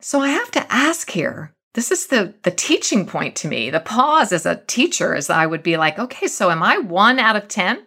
So 0.00 0.20
I 0.20 0.30
have 0.30 0.50
to 0.52 0.72
ask 0.72 1.10
here. 1.10 1.54
This 1.74 1.90
is 1.90 2.08
the 2.08 2.34
the 2.42 2.50
teaching 2.50 3.06
point 3.06 3.36
to 3.36 3.48
me. 3.48 3.70
The 3.70 3.80
pause 3.80 4.32
as 4.32 4.44
a 4.44 4.56
teacher 4.66 5.14
is 5.14 5.30
I 5.30 5.46
would 5.46 5.62
be 5.62 5.76
like, 5.76 5.98
okay, 5.98 6.26
so 6.26 6.50
am 6.50 6.62
I 6.62 6.78
1 6.78 7.18
out 7.18 7.36
of 7.36 7.48
10? 7.48 7.86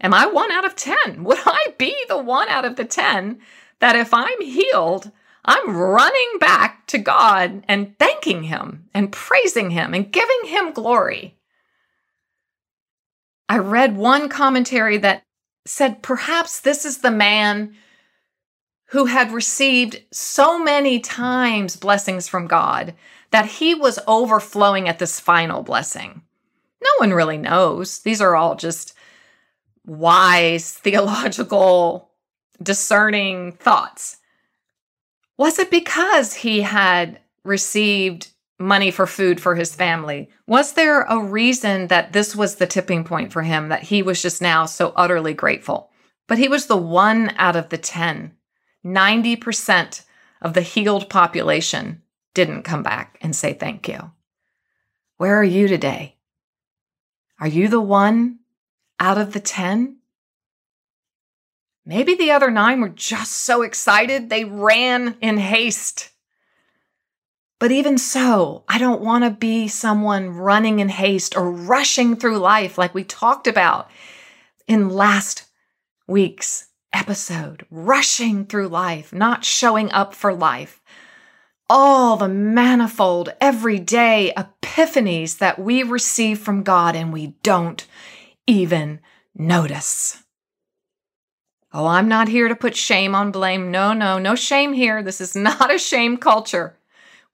Am 0.00 0.14
I 0.14 0.26
1 0.26 0.50
out 0.50 0.64
of 0.64 0.74
10? 0.74 1.22
Would 1.24 1.38
I 1.44 1.74
be 1.78 1.94
the 2.08 2.18
1 2.18 2.48
out 2.48 2.64
of 2.64 2.76
the 2.76 2.84
10 2.84 3.38
that 3.78 3.94
if 3.94 4.12
I'm 4.12 4.40
healed, 4.40 5.12
I'm 5.44 5.76
running 5.76 6.38
back 6.40 6.86
to 6.88 6.98
God 6.98 7.64
and 7.68 7.96
thanking 7.98 8.44
him 8.44 8.88
and 8.94 9.12
praising 9.12 9.70
him 9.70 9.94
and 9.94 10.10
giving 10.10 10.46
him 10.46 10.72
glory? 10.72 11.36
I 13.52 13.58
read 13.58 13.98
one 13.98 14.30
commentary 14.30 14.96
that 14.96 15.24
said 15.66 16.02
perhaps 16.02 16.60
this 16.60 16.86
is 16.86 17.02
the 17.02 17.10
man 17.10 17.74
who 18.86 19.04
had 19.04 19.30
received 19.30 20.00
so 20.10 20.58
many 20.58 21.00
times 21.00 21.76
blessings 21.76 22.26
from 22.26 22.46
God 22.46 22.94
that 23.30 23.44
he 23.44 23.74
was 23.74 23.98
overflowing 24.08 24.88
at 24.88 24.98
this 24.98 25.20
final 25.20 25.62
blessing. 25.62 26.22
No 26.82 26.88
one 26.96 27.12
really 27.12 27.36
knows. 27.36 27.98
These 27.98 28.22
are 28.22 28.34
all 28.34 28.54
just 28.54 28.94
wise, 29.84 30.72
theological, 30.78 32.08
discerning 32.62 33.52
thoughts. 33.52 34.16
Was 35.36 35.58
it 35.58 35.70
because 35.70 36.32
he 36.32 36.62
had 36.62 37.20
received 37.44 38.31
money 38.62 38.90
for 38.90 39.06
food 39.06 39.40
for 39.40 39.54
his 39.54 39.74
family. 39.74 40.30
Was 40.46 40.72
there 40.72 41.02
a 41.02 41.18
reason 41.18 41.88
that 41.88 42.12
this 42.12 42.34
was 42.34 42.56
the 42.56 42.66
tipping 42.66 43.04
point 43.04 43.32
for 43.32 43.42
him, 43.42 43.68
that 43.68 43.82
he 43.82 44.02
was 44.02 44.22
just 44.22 44.40
now 44.40 44.66
so 44.66 44.92
utterly 44.96 45.34
grateful? 45.34 45.90
But 46.28 46.38
he 46.38 46.48
was 46.48 46.66
the 46.66 46.76
one 46.76 47.34
out 47.36 47.56
of 47.56 47.68
the 47.68 47.78
10. 47.78 48.32
90% 48.84 50.04
of 50.40 50.54
the 50.54 50.62
healed 50.62 51.08
population 51.10 52.02
didn't 52.34 52.62
come 52.62 52.82
back 52.82 53.18
and 53.20 53.34
say 53.36 53.52
thank 53.52 53.88
you. 53.88 54.12
Where 55.18 55.38
are 55.38 55.44
you 55.44 55.68
today? 55.68 56.16
Are 57.38 57.48
you 57.48 57.68
the 57.68 57.80
one 57.80 58.38
out 58.98 59.18
of 59.18 59.32
the 59.32 59.40
10? 59.40 59.98
Maybe 61.84 62.14
the 62.14 62.30
other 62.30 62.50
nine 62.50 62.80
were 62.80 62.88
just 62.88 63.32
so 63.32 63.62
excited 63.62 64.30
they 64.30 64.44
ran 64.44 65.16
in 65.20 65.38
haste 65.38 66.10
but 67.62 67.70
even 67.70 67.96
so, 67.96 68.64
I 68.66 68.76
don't 68.76 69.02
want 69.02 69.22
to 69.22 69.30
be 69.30 69.68
someone 69.68 70.30
running 70.30 70.80
in 70.80 70.88
haste 70.88 71.36
or 71.36 71.48
rushing 71.48 72.16
through 72.16 72.38
life 72.38 72.76
like 72.76 72.92
we 72.92 73.04
talked 73.04 73.46
about 73.46 73.88
in 74.66 74.88
last 74.88 75.44
week's 76.08 76.70
episode. 76.92 77.64
Rushing 77.70 78.46
through 78.46 78.66
life, 78.66 79.12
not 79.12 79.44
showing 79.44 79.92
up 79.92 80.12
for 80.12 80.34
life. 80.34 80.82
All 81.70 82.16
the 82.16 82.26
manifold, 82.26 83.32
everyday 83.40 84.32
epiphanies 84.36 85.38
that 85.38 85.60
we 85.60 85.84
receive 85.84 86.40
from 86.40 86.64
God 86.64 86.96
and 86.96 87.12
we 87.12 87.36
don't 87.44 87.86
even 88.44 88.98
notice. 89.36 90.24
Oh, 91.72 91.86
I'm 91.86 92.08
not 92.08 92.26
here 92.26 92.48
to 92.48 92.56
put 92.56 92.74
shame 92.74 93.14
on 93.14 93.30
blame. 93.30 93.70
No, 93.70 93.92
no, 93.92 94.18
no 94.18 94.34
shame 94.34 94.72
here. 94.72 95.00
This 95.00 95.20
is 95.20 95.36
not 95.36 95.72
a 95.72 95.78
shame 95.78 96.16
culture. 96.16 96.76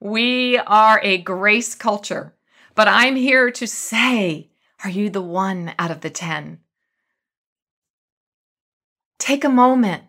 We 0.01 0.57
are 0.57 1.01
a 1.03 1.17
grace 1.17 1.75
culture, 1.75 2.33
but 2.73 2.87
I'm 2.87 3.17
here 3.17 3.51
to 3.51 3.67
say, 3.67 4.49
are 4.81 4.89
you 4.89 5.09
the 5.09 5.21
one 5.21 5.73
out 5.77 5.91
of 5.91 5.99
the 5.99 6.09
10? 6.09 6.59
Take 9.17 9.43
a 9.43 9.49
moment, 9.49 10.03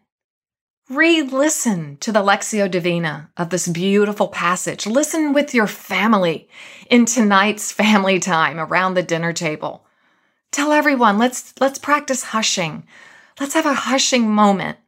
re 0.88 1.22
listen 1.22 1.96
to 1.96 2.12
the 2.12 2.22
Lectio 2.22 2.70
Divina 2.70 3.30
of 3.36 3.50
this 3.50 3.66
beautiful 3.66 4.28
passage. 4.28 4.86
Listen 4.86 5.32
with 5.32 5.54
your 5.54 5.66
family 5.66 6.48
in 6.88 7.04
tonight's 7.04 7.72
family 7.72 8.20
time 8.20 8.60
around 8.60 8.94
the 8.94 9.02
dinner 9.02 9.32
table. 9.32 9.84
Tell 10.52 10.70
everyone, 10.70 11.18
let's, 11.18 11.52
let's 11.58 11.80
practice 11.80 12.22
hushing. 12.22 12.86
Let's 13.40 13.54
have 13.54 13.66
a 13.66 13.74
hushing 13.74 14.30
moment. 14.30 14.78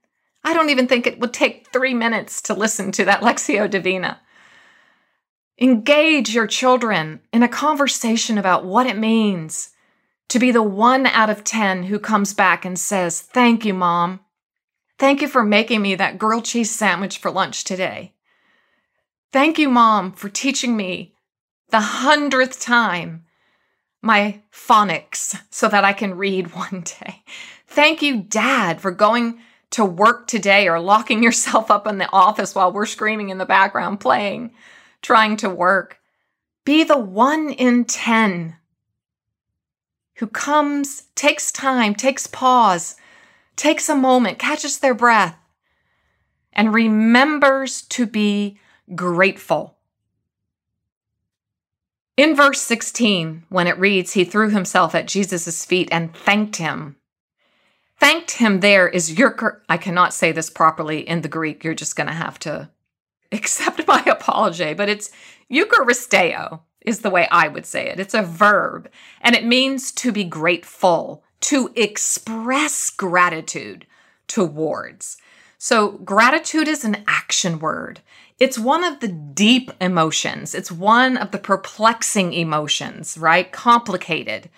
I 0.45 0.55
don't 0.55 0.71
even 0.71 0.87
think 0.87 1.09
it 1.09 1.19
would 1.19 1.33
take 1.33 1.73
three 1.73 1.95
minutes 1.95 2.41
to 2.43 2.55
listen 2.55 2.93
to 2.93 3.05
that 3.07 3.21
Lectio 3.21 3.69
Divina. 3.69 4.21
Engage 5.61 6.35
your 6.35 6.47
children 6.47 7.21
in 7.33 7.43
a 7.43 7.49
conversation 7.49 8.39
about 8.39 8.65
what 8.65 8.87
it 8.87 8.97
means 8.97 9.71
to 10.29 10.39
be 10.39 10.51
the 10.51 10.63
one 10.63 11.07
out 11.07 11.29
of 11.29 11.45
10 11.45 11.85
who 11.85 11.99
comes 11.99 12.33
back 12.33 12.65
and 12.65 12.79
says, 12.79 13.21
Thank 13.21 13.65
you, 13.65 13.75
mom. 13.75 14.21
Thank 14.99 15.21
you 15.21 15.29
for 15.29 15.43
making 15.43 15.83
me 15.83 15.95
that 15.95 16.19
grilled 16.19 16.45
cheese 16.45 16.71
sandwich 16.71 17.19
for 17.19 17.31
lunch 17.31 17.65
today. 17.65 18.15
Thank 19.33 19.59
you, 19.59 19.69
mom, 19.69 20.13
for 20.13 20.29
teaching 20.29 20.77
me 20.77 21.15
the 21.71 21.81
hundredth 21.81 22.61
time 22.61 23.25
my 24.03 24.41
phonics 24.53 25.41
so 25.51 25.69
that 25.69 25.85
I 25.85 25.93
can 25.93 26.17
read 26.17 26.55
one 26.55 26.83
day. 26.83 27.23
Thank 27.67 28.03
you, 28.03 28.23
dad, 28.23 28.81
for 28.81 28.91
going 28.91 29.39
to 29.71 29.85
work 29.85 30.27
today 30.27 30.69
or 30.69 30.79
locking 30.81 31.23
yourself 31.23 31.71
up 31.71 31.87
in 31.87 31.99
the 31.99 32.11
office 32.13 32.55
while 32.55 32.73
we're 32.73 32.87
screaming 32.87 33.31
in 33.31 33.39
the 33.39 33.47
background 33.47 34.01
playing, 34.01 34.53
trying 35.03 35.37
to 35.39 35.51
work. 35.51 35.99
Be 36.65 36.85
the 36.85 36.99
one 36.99 37.51
in 37.51 37.85
10 37.85 38.57
who 40.17 40.27
comes, 40.29 41.05
takes 41.17 41.51
time, 41.51 41.95
takes 41.95 42.27
pause, 42.29 42.97
takes 43.57 43.89
a 43.89 43.95
moment, 43.95 44.39
catches 44.39 44.79
their 44.79 44.95
breath, 44.95 45.37
and 46.53 46.73
remembers 46.73 47.83
to 47.83 48.07
be 48.07 48.59
grateful. 48.95 49.79
In 52.17 52.37
verse 52.37 52.61
16, 52.61 53.45
when 53.49 53.67
it 53.67 53.79
reads, 53.79 54.13
He 54.13 54.25
threw 54.25 54.51
himself 54.51 54.95
at 54.95 55.09
Jesus' 55.09 55.65
feet 55.65 55.89
and 55.91 56.15
thanked 56.15 56.57
him. 56.57 56.97
Thanked 57.99 58.33
him 58.33 58.61
there 58.61 58.89
is 58.89 59.19
your, 59.19 59.63
I 59.69 59.77
cannot 59.77 60.13
say 60.13 60.31
this 60.31 60.51
properly 60.51 61.09
in 61.09 61.23
the 61.23 61.29
Greek. 61.29 61.65
You're 61.65 61.75
just 61.75 61.97
going 61.97 62.09
to 62.09 62.13
have 62.13 62.39
to 62.41 62.69
accept 63.37 63.87
my 63.87 64.03
apology, 64.07 64.75
but 64.75 64.89
it's 64.89 65.11
eucharisteo 65.51 66.61
is 66.85 67.01
the 67.01 67.11
way 67.11 67.29
I 67.31 67.49
would 67.49 67.67
say 67.67 67.89
it. 67.89 68.01
It's 68.01 68.15
a 68.15 68.23
verb 68.23 68.91
and 69.21 69.35
it 69.35 69.45
means 69.45 69.93
to 69.93 70.13
be 70.13 70.25
grateful, 70.25 71.25
to 71.43 71.73
express 71.77 72.91
gratitude 72.91 73.87
towards. 74.27 75.17
So, 75.59 75.93
gratitude 75.99 76.67
is 76.67 76.85
an 76.85 77.05
action 77.07 77.61
word. 77.61 78.01
It's 78.41 78.59
one 78.59 78.83
of 78.83 78.99
the 78.99 79.07
deep 79.07 79.71
emotions. 79.81 80.57
It's 80.57 80.73
one 80.73 81.17
of 81.17 81.31
the 81.31 81.39
perplexing 81.39 82.33
emotions, 82.33 83.17
right? 83.17 83.53
Complicated. 83.53 84.51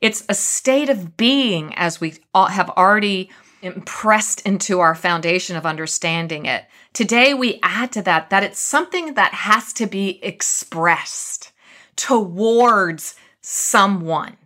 It's 0.00 0.24
a 0.28 0.34
state 0.34 0.88
of 0.88 1.16
being, 1.16 1.74
as 1.74 2.00
we 2.00 2.14
have 2.34 2.70
already 2.70 3.30
impressed 3.62 4.42
into 4.42 4.78
our 4.78 4.94
foundation 4.94 5.56
of 5.56 5.66
understanding 5.66 6.46
it. 6.46 6.64
Today, 6.96 7.34
we 7.34 7.60
add 7.62 7.92
to 7.92 8.00
that 8.00 8.30
that 8.30 8.42
it's 8.42 8.58
something 8.58 9.12
that 9.16 9.34
has 9.34 9.74
to 9.74 9.84
be 9.84 10.18
expressed 10.24 11.52
towards 11.94 13.16
someone. 13.42 14.38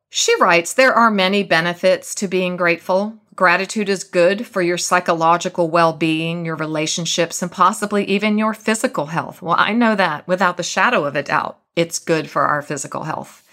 She 0.09 0.41
writes 0.41 0.75
There 0.75 0.93
are 0.93 1.11
many 1.11 1.45
benefits 1.45 2.15
to 2.17 2.27
being 2.27 2.57
grateful. 2.57 3.15
Gratitude 3.37 3.89
is 3.89 4.05
good 4.05 4.47
for 4.47 4.61
your 4.61 4.77
psychological 4.77 5.71
well 5.71 5.93
being, 5.93 6.45
your 6.45 6.57
relationships, 6.57 7.41
and 7.41 7.51
possibly 7.51 8.05
even 8.05 8.37
your 8.37 8.53
physical 8.53 9.07
health. 9.07 9.41
Well, 9.41 9.55
I 9.57 9.73
know 9.73 9.95
that 9.95 10.27
without 10.27 10.57
the 10.57 10.63
shadow 10.63 11.05
of 11.05 11.15
a 11.15 11.23
doubt, 11.23 11.59
it's 11.77 12.01
good 12.01 12.29
for 12.29 12.43
our 12.43 12.61
physical 12.61 13.05
health. 13.05 13.47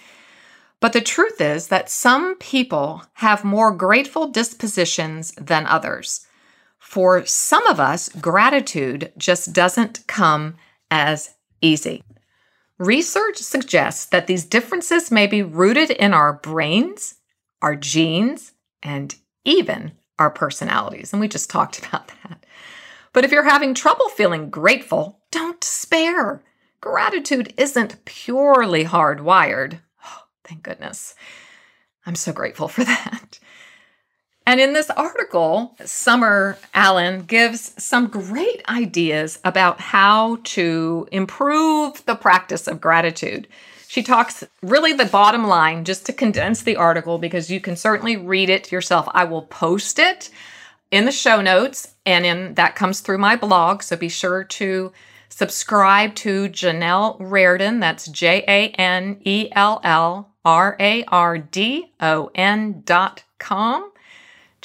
But 0.80 0.93
the 0.93 1.02
truth 1.02 1.39
is 1.39 1.67
that 1.67 1.89
some 1.89 2.36
people 2.36 3.04
have 3.13 3.43
more 3.43 3.71
grateful 3.71 4.28
dispositions 4.28 5.34
than 5.39 5.65
others. 5.65 6.28
For 6.88 7.26
some 7.26 7.67
of 7.67 7.82
us, 7.82 8.08
gratitude 8.08 9.12
just 9.17 9.52
doesn't 9.52 10.08
come 10.08 10.56
as 10.89 11.36
easy. 11.60 12.02
Research 12.78 13.39
suggests 13.39 14.06
that 14.06 14.28
these 14.28 14.45
differences 14.45 15.12
may 15.12 15.28
be 15.28 15.43
rooted 15.43 15.91
in 15.91 16.13
our 16.13 16.32
brains, 16.32 17.15
our 17.62 17.76
genes, 17.76 18.54
and 18.82 19.13
even 19.43 19.91
our 20.17 20.30
personalities. 20.30 21.12
And 21.12 21.19
we 21.19 21.28
just 21.28 21.50
talked 21.50 21.78
about 21.86 22.08
that. 22.23 22.45
But 23.12 23.26
if 23.26 23.34
you're 23.34 23.43
having 23.43 23.73
trouble 23.73 24.08
feeling 24.08 24.50
grateful, 24.50 25.19
don't 25.30 25.60
despair. 25.60 26.41
Gratitude 26.80 27.54
isn't 27.58 28.06
purely 28.06 28.86
hardwired. 28.86 29.82
Oh, 30.06 30.23
thank 30.45 30.63
goodness. 30.63 31.15
I'm 32.06 32.15
so 32.15 32.32
grateful 32.32 32.69
for 32.69 32.84
that. 32.86 33.39
And 34.47 34.62
in 34.62 34.71
this 34.71 34.89
article, 34.91 35.75
Summer 35.83 36.57
Allen 36.73 37.23
gives 37.23 37.73
some 37.77 38.07
great 38.07 38.63
ideas 38.69 39.39
about 39.43 39.81
how 39.81 40.38
to 40.55 41.05
improve 41.12 42.05
the 42.05 42.15
practice 42.15 42.65
of 42.65 42.79
gratitude. 42.79 43.49
She 43.89 44.01
talks 44.01 44.45
really 44.62 44.93
the 44.93 45.05
bottom 45.05 45.47
line, 45.47 45.83
just 45.83 46.05
to 46.05 46.13
condense 46.13 46.62
the 46.62 46.77
article, 46.77 47.17
because 47.17 47.51
you 47.51 47.60
can 47.60 47.75
certainly 47.75 48.15
read 48.15 48.49
it 48.49 48.71
yourself. 48.71 49.10
I 49.12 49.25
will 49.25 49.41
post 49.41 49.99
it 49.99 50.29
in 50.91 51.03
the 51.03 51.12
show 51.12 51.41
notes, 51.41 51.95
and 52.05 52.25
in 52.25 52.53
that 52.53 52.77
comes 52.77 53.01
through 53.01 53.17
my 53.17 53.36
blog. 53.36 53.83
So 53.83 53.97
be 53.97 54.07
sure 54.07 54.45
to 54.45 54.93
subscribe 55.27 56.15
to 56.15 56.47
Janelle 56.47 57.17
Rardon. 57.19 57.81
That's 57.81 58.07
J 58.07 58.45
A 58.47 58.69
N 58.69 59.19
E 59.25 59.49
L 59.51 59.81
L 59.83 60.31
R 60.45 60.77
A 60.79 61.03
R 61.03 61.38
D 61.38 61.91
O 61.99 62.31
N 62.33 62.83
dot 62.86 63.23
com. 63.39 63.91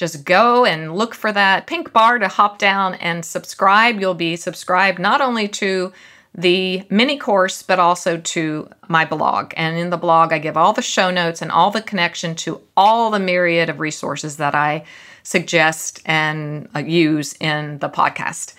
Just 0.03 0.25
go 0.25 0.65
and 0.65 0.97
look 0.97 1.15
for 1.15 1.31
that 1.31 1.69
pink 1.69 1.93
bar 1.93 2.19
to 2.19 2.27
hop 2.27 2.59
down 2.59 2.95
and 2.95 3.25
subscribe. 3.25 4.01
You'll 4.01 4.15
be 4.15 4.35
subscribed 4.35 4.99
not 4.99 5.21
only 5.21 5.47
to 5.47 5.93
the 6.35 6.83
mini 6.91 7.17
course, 7.17 7.63
but 7.63 7.79
also 7.79 8.17
to 8.19 8.69
my 8.89 9.05
blog. 9.05 9.53
And 9.57 9.79
in 9.79 9.91
the 9.91 9.97
blog, 9.97 10.33
I 10.33 10.41
give 10.41 10.57
all 10.57 10.73
the 10.73 10.83
show 10.83 11.13
notes 11.13 11.41
and 11.41 11.53
all 11.53 11.71
the 11.71 11.81
connection 11.81 12.35
to 12.35 12.61
all 12.77 13.13
the 13.13 13.21
myriad 13.21 13.69
of 13.69 13.79
resources 13.79 14.39
that 14.39 14.57
I 14.57 14.87
suggest 15.23 16.03
and 16.05 16.69
uh, 16.75 16.81
use 16.81 17.37
in 17.39 17.79
the 17.79 17.89
podcast. 17.89 18.55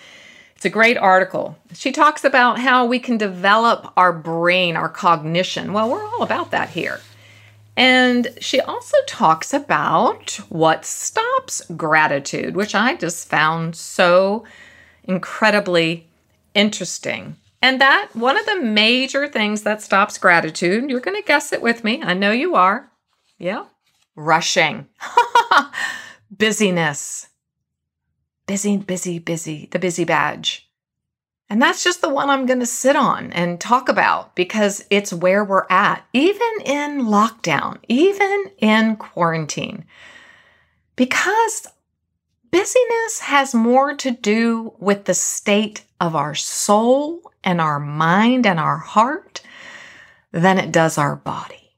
It's 0.56 0.64
a 0.64 0.70
great 0.70 0.96
article. 0.96 1.58
She 1.74 1.92
talks 1.92 2.24
about 2.24 2.58
how 2.58 2.86
we 2.86 2.98
can 2.98 3.18
develop 3.18 3.92
our 3.98 4.14
brain, 4.14 4.76
our 4.76 4.88
cognition. 4.88 5.74
Well, 5.74 5.90
we're 5.90 6.06
all 6.06 6.22
about 6.22 6.52
that 6.52 6.70
here. 6.70 7.00
And 7.76 8.28
she 8.40 8.60
also 8.60 8.96
talks 9.06 9.52
about 9.52 10.38
what 10.48 10.84
stops 10.84 11.62
gratitude, 11.76 12.54
which 12.54 12.74
I 12.74 12.94
just 12.94 13.28
found 13.28 13.74
so 13.74 14.44
incredibly 15.02 16.08
interesting. 16.54 17.36
And 17.60 17.80
that 17.80 18.10
one 18.12 18.36
of 18.36 18.46
the 18.46 18.60
major 18.60 19.26
things 19.26 19.62
that 19.62 19.82
stops 19.82 20.18
gratitude, 20.18 20.88
you're 20.88 21.00
going 21.00 21.20
to 21.20 21.26
guess 21.26 21.52
it 21.52 21.62
with 21.62 21.82
me. 21.82 22.02
I 22.02 22.14
know 22.14 22.30
you 22.30 22.54
are. 22.54 22.90
Yeah. 23.38 23.64
Rushing. 24.14 24.86
busyness. 26.30 27.28
Busy, 28.46 28.76
busy, 28.76 29.18
busy, 29.18 29.68
the 29.72 29.78
busy 29.78 30.04
badge. 30.04 30.68
And 31.50 31.60
that's 31.60 31.84
just 31.84 32.00
the 32.00 32.08
one 32.08 32.30
I'm 32.30 32.46
going 32.46 32.60
to 32.60 32.66
sit 32.66 32.96
on 32.96 33.32
and 33.32 33.60
talk 33.60 33.88
about 33.88 34.34
because 34.34 34.84
it's 34.90 35.12
where 35.12 35.44
we're 35.44 35.66
at, 35.68 36.04
even 36.12 36.52
in 36.64 37.02
lockdown, 37.02 37.78
even 37.86 38.50
in 38.58 38.96
quarantine. 38.96 39.84
Because 40.96 41.66
busyness 42.50 43.20
has 43.20 43.54
more 43.54 43.94
to 43.94 44.10
do 44.10 44.74
with 44.78 45.04
the 45.04 45.14
state 45.14 45.82
of 46.00 46.16
our 46.16 46.34
soul 46.34 47.32
and 47.42 47.60
our 47.60 47.78
mind 47.78 48.46
and 48.46 48.58
our 48.58 48.78
heart 48.78 49.42
than 50.32 50.58
it 50.58 50.72
does 50.72 50.96
our 50.96 51.14
body. 51.14 51.76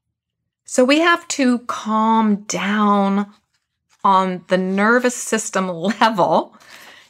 So 0.64 0.84
we 0.84 1.00
have 1.00 1.26
to 1.28 1.58
calm 1.60 2.42
down 2.42 3.32
on 4.04 4.44
the 4.48 4.58
nervous 4.58 5.16
system 5.16 5.68
level 6.00 6.56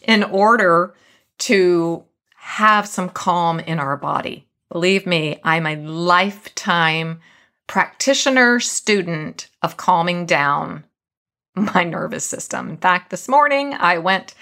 in 0.00 0.22
order 0.22 0.94
to 1.38 2.04
have 2.46 2.86
some 2.86 3.08
calm 3.08 3.58
in 3.58 3.80
our 3.80 3.96
body. 3.96 4.46
Believe 4.70 5.04
me, 5.04 5.40
I'm 5.42 5.66
a 5.66 5.74
lifetime 5.74 7.18
practitioner 7.66 8.60
student 8.60 9.50
of 9.62 9.76
calming 9.76 10.26
down 10.26 10.84
my 11.56 11.82
nervous 11.82 12.24
system. 12.24 12.70
In 12.70 12.76
fact, 12.76 13.10
this 13.10 13.28
morning 13.28 13.74
I 13.74 13.98
went 13.98 14.34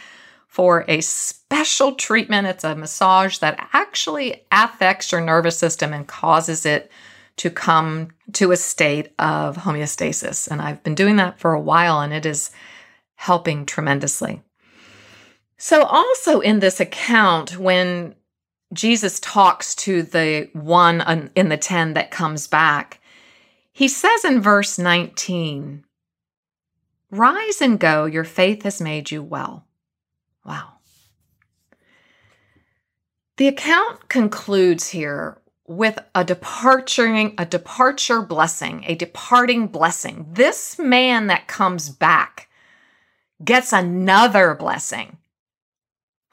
for 0.47 0.85
a 0.87 1.01
special 1.01 1.95
treatment. 1.95 2.47
It's 2.47 2.63
a 2.63 2.75
massage 2.75 3.39
that 3.39 3.71
actually 3.73 4.45
affects 4.53 5.11
your 5.11 5.23
nervous 5.23 5.57
system 5.57 5.95
and 5.95 6.07
causes 6.07 6.67
it 6.67 6.93
to 7.37 7.49
come 7.49 8.11
to 8.35 8.53
a 8.53 8.57
state 8.57 9.15
of 9.19 9.57
homeostasis. 9.57 10.47
And 10.47 10.61
I've 10.61 10.83
been 10.83 10.95
doing 10.95 11.17
that 11.17 11.41
for 11.41 11.55
a 11.55 11.61
while 11.61 12.03
and 12.03 12.13
it 12.13 12.27
is 12.27 12.51
helping 13.15 13.65
tremendously. 13.65 14.43
So, 15.57 15.83
also 15.85 16.41
in 16.41 16.61
this 16.61 16.81
account, 16.81 17.59
when 17.59 18.15
Jesus 18.73 19.21
talks 19.21 19.75
to 19.77 20.03
the 20.03 20.51
one 20.53 21.31
in 21.35 21.49
the 21.49 21.57
10 21.57 21.95
that 21.95 22.11
comes 22.11 22.47
back, 22.47 23.01
he 23.73 23.89
says 23.89 24.25
in 24.25 24.41
verse 24.41 24.79
19, 24.79 25.85
Rise 27.11 27.61
and 27.61 27.79
go, 27.79 28.07
your 28.07 28.25
faith 28.25 28.65
has 28.65 28.81
made 28.81 29.11
you 29.11 29.23
well. 29.23 29.67
Wow. 30.45 30.73
The 33.37 33.49
account 33.49 34.09
concludes 34.09 34.89
here 34.89 35.41
with 35.67 35.99
a 36.15 36.25
departuring 36.25 37.35
a 37.39 37.47
departure 37.47 38.21
blessing, 38.21 38.85
a 38.87 38.95
departing 38.95 39.69
blessing. 39.69 40.27
This 40.33 40.79
man 40.79 41.29
that 41.29 41.47
comes 41.47 41.89
back 41.89 42.49
gets 43.45 43.73
another 43.73 44.55
blessing. 44.55 45.19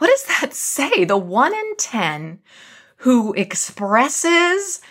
What 0.01 0.09
does 0.09 0.23
that 0.39 0.55
say? 0.55 1.05
The 1.05 1.15
one 1.15 1.53
in 1.53 1.75
10 1.77 2.39
who 2.97 3.33
expresses 3.33 4.81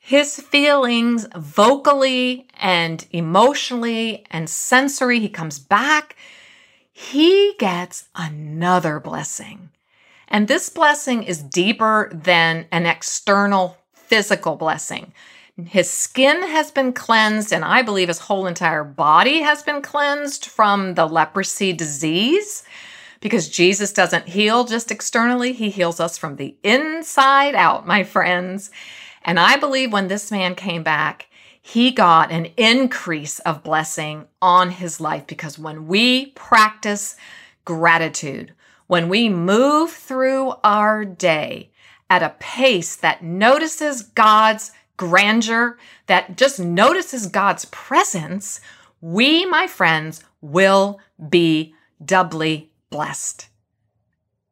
his 0.00 0.40
feelings 0.40 1.24
vocally 1.36 2.48
and 2.58 3.06
emotionally 3.12 4.26
and 4.28 4.50
sensory, 4.50 5.20
he 5.20 5.28
comes 5.28 5.60
back, 5.60 6.16
he 6.92 7.54
gets 7.60 8.08
another 8.16 8.98
blessing. 8.98 9.70
And 10.26 10.48
this 10.48 10.68
blessing 10.68 11.22
is 11.22 11.44
deeper 11.44 12.10
than 12.12 12.66
an 12.72 12.86
external 12.86 13.78
physical 13.94 14.56
blessing. 14.56 15.12
His 15.64 15.88
skin 15.88 16.42
has 16.42 16.72
been 16.72 16.92
cleansed, 16.92 17.52
and 17.52 17.64
I 17.64 17.82
believe 17.82 18.08
his 18.08 18.18
whole 18.18 18.48
entire 18.48 18.82
body 18.82 19.42
has 19.42 19.62
been 19.62 19.80
cleansed 19.80 20.46
from 20.46 20.94
the 20.94 21.06
leprosy 21.06 21.72
disease 21.72 22.64
because 23.20 23.48
Jesus 23.48 23.92
doesn't 23.92 24.28
heal 24.28 24.64
just 24.64 24.90
externally, 24.90 25.52
he 25.52 25.70
heals 25.70 26.00
us 26.00 26.18
from 26.18 26.36
the 26.36 26.56
inside 26.62 27.54
out, 27.54 27.86
my 27.86 28.04
friends. 28.04 28.70
And 29.22 29.40
I 29.40 29.56
believe 29.56 29.92
when 29.92 30.08
this 30.08 30.30
man 30.30 30.54
came 30.54 30.82
back, 30.82 31.28
he 31.60 31.90
got 31.90 32.30
an 32.30 32.46
increase 32.56 33.40
of 33.40 33.64
blessing 33.64 34.26
on 34.40 34.70
his 34.70 35.00
life 35.00 35.26
because 35.26 35.58
when 35.58 35.88
we 35.88 36.26
practice 36.26 37.16
gratitude, 37.64 38.54
when 38.86 39.08
we 39.08 39.28
move 39.28 39.90
through 39.90 40.54
our 40.62 41.04
day 41.04 41.70
at 42.08 42.22
a 42.22 42.36
pace 42.38 42.94
that 42.94 43.24
notices 43.24 44.02
God's 44.02 44.70
grandeur, 44.96 45.76
that 46.06 46.36
just 46.36 46.60
notices 46.60 47.26
God's 47.26 47.64
presence, 47.66 48.60
we, 49.00 49.44
my 49.46 49.66
friends, 49.66 50.22
will 50.40 51.00
be 51.28 51.74
doubly 52.04 52.70
blessed. 52.90 53.48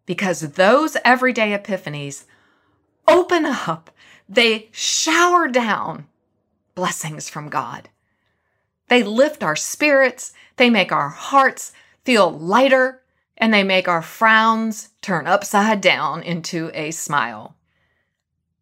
Because 0.07 0.41
those 0.53 0.97
everyday 1.05 1.57
epiphanies 1.57 2.25
open 3.09 3.45
up, 3.47 3.91
they 4.29 4.69
shower 4.73 5.49
down 5.49 6.07
blessings 6.75 7.29
from 7.29 7.49
God. 7.49 7.89
They 8.89 9.03
lift 9.03 9.43
our 9.43 9.57
spirits, 9.57 10.33
they 10.57 10.69
make 10.69 10.93
our 10.93 11.09
hearts 11.09 11.73
feel 12.05 12.31
lighter, 12.31 13.03
and 13.37 13.53
they 13.53 13.65
make 13.65 13.89
our 13.89 14.03
frowns 14.03 14.91
turn 15.01 15.27
upside 15.27 15.81
down 15.81 16.23
into 16.23 16.71
a 16.75 16.91
smile. 16.91 17.57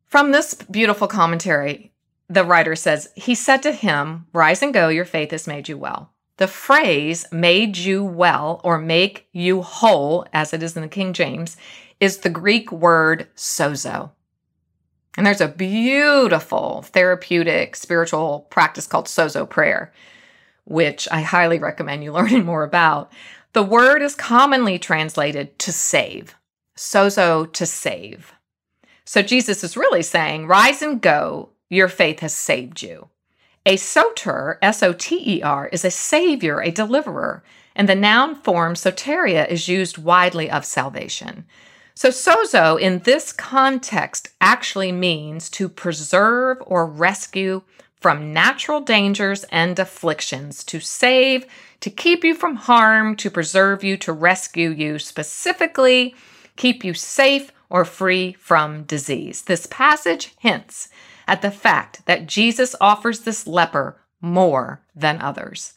From 0.07 0.31
this 0.31 0.55
beautiful 0.55 1.09
commentary, 1.09 1.93
the 2.29 2.45
writer 2.45 2.77
says, 2.77 3.11
He 3.15 3.35
said 3.35 3.63
to 3.63 3.73
him, 3.73 4.27
Rise 4.33 4.63
and 4.63 4.73
go, 4.73 4.89
your 4.89 5.05
faith 5.05 5.31
has 5.33 5.47
made 5.47 5.69
you 5.69 5.77
well. 5.77 6.12
The 6.43 6.49
phrase 6.49 7.25
made 7.31 7.77
you 7.77 8.03
well 8.03 8.61
or 8.65 8.77
make 8.77 9.29
you 9.31 9.63
whole, 9.63 10.27
as 10.33 10.53
it 10.53 10.61
is 10.61 10.75
in 10.75 10.83
the 10.83 10.89
King 10.89 11.13
James, 11.13 11.57
is 12.01 12.17
the 12.17 12.31
Greek 12.31 12.73
word 12.73 13.29
sozo. 13.37 14.11
And 15.17 15.25
there's 15.25 15.41
a 15.41 15.47
beautiful 15.47 16.83
therapeutic 16.83 17.77
spiritual 17.77 18.49
practice 18.51 18.89
called 18.89 19.07
sozo 19.07 19.49
prayer, 19.49 19.93
which 20.65 21.07
I 21.13 21.21
highly 21.21 21.61
recommend 21.61 22.03
you 22.03 22.11
learning 22.13 22.45
more 22.45 22.65
about. 22.65 23.13
The 23.53 23.63
word 23.63 24.03
is 24.03 24.17
commonly 24.17 24.81
translated 24.81 25.57
to 25.61 25.71
save, 25.71 26.35
sozo 26.77 27.53
to 27.53 27.67
save. 27.67 28.33
So 29.05 29.23
Jesus 29.23 29.63
is 29.63 29.77
really 29.77 30.03
saying, 30.03 30.49
Rise 30.49 30.83
and 30.83 31.01
go, 31.01 31.51
your 31.69 31.87
faith 31.87 32.19
has 32.19 32.35
saved 32.35 32.83
you. 32.83 33.11
A 33.65 33.77
soter, 33.77 34.59
S 34.61 34.83
O 34.83 34.93
T 34.93 35.37
E 35.37 35.43
R, 35.43 35.69
is 35.69 35.85
a 35.85 35.91
savior, 35.91 36.61
a 36.61 36.73
deliverer, 36.73 37.45
and 37.77 37.89
the 37.89 37.95
noun 37.95 38.35
form 38.35 38.75
soteria 38.75 39.49
is 39.49 39.69
used 39.69 39.99
widely 39.99 40.51
of 40.51 40.65
salvation. 40.65 41.45
So, 41.95 42.09
sozo 42.09 42.81
in 42.81 43.01
this 43.01 43.33
context 43.33 44.31
actually 44.41 44.91
means 44.91 45.49
to 45.51 45.69
preserve 45.69 46.59
or 46.67 46.87
rescue 46.87 47.63
from 48.01 48.33
natural 48.33 48.81
dangers 48.81 49.45
and 49.45 49.79
afflictions, 49.79 50.65
to 50.65 50.81
save, 50.81 51.47
to 51.81 51.91
keep 51.91 52.25
you 52.25 52.35
from 52.35 52.57
harm, 52.57 53.15
to 53.17 53.31
preserve 53.31 53.85
you, 53.85 53.97
to 53.99 54.13
rescue 54.13 54.71
you, 54.71 54.99
specifically, 54.99 56.17
keep 56.57 56.83
you 56.83 56.95
safe 56.95 57.53
or 57.71 57.85
free 57.85 58.33
from 58.33 58.83
disease. 58.83 59.43
This 59.43 59.67
passage 59.67 60.35
hints 60.41 60.89
at 61.27 61.43
the 61.43 61.51
fact 61.51 62.05
that 62.07 62.27
Jesus 62.27 62.75
offers 62.81 63.21
this 63.21 63.47
leper 63.47 64.01
more 64.21 64.81
than 64.95 65.21
others. 65.21 65.75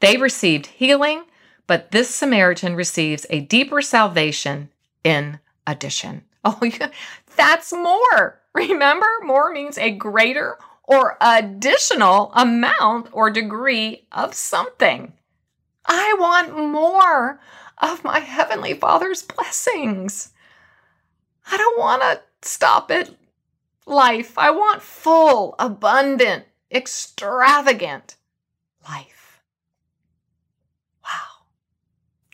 They 0.00 0.16
received 0.16 0.66
healing, 0.66 1.24
but 1.66 1.90
this 1.90 2.14
Samaritan 2.14 2.74
receives 2.74 3.26
a 3.30 3.40
deeper 3.40 3.82
salvation 3.82 4.70
in 5.04 5.40
addition. 5.66 6.24
Oh, 6.44 6.58
yeah, 6.60 6.90
that's 7.36 7.72
more. 7.72 8.40
Remember, 8.52 9.06
more 9.22 9.52
means 9.52 9.78
a 9.78 9.92
greater 9.92 10.58
or 10.82 11.16
additional 11.20 12.32
amount 12.34 13.10
or 13.12 13.30
degree 13.30 14.06
of 14.10 14.34
something. 14.34 15.12
I 15.86 16.16
want 16.18 16.58
more 16.58 17.38
of 17.78 18.02
my 18.02 18.18
Heavenly 18.18 18.74
Father's 18.74 19.22
blessings. 19.22 20.32
I 21.50 21.56
don't 21.56 21.78
want 21.78 22.02
to 22.02 22.20
stop 22.42 22.90
at 22.90 23.10
life. 23.86 24.38
I 24.38 24.50
want 24.50 24.82
full, 24.82 25.54
abundant, 25.58 26.44
extravagant 26.70 28.16
life. 28.88 29.42
Wow. 31.04 31.46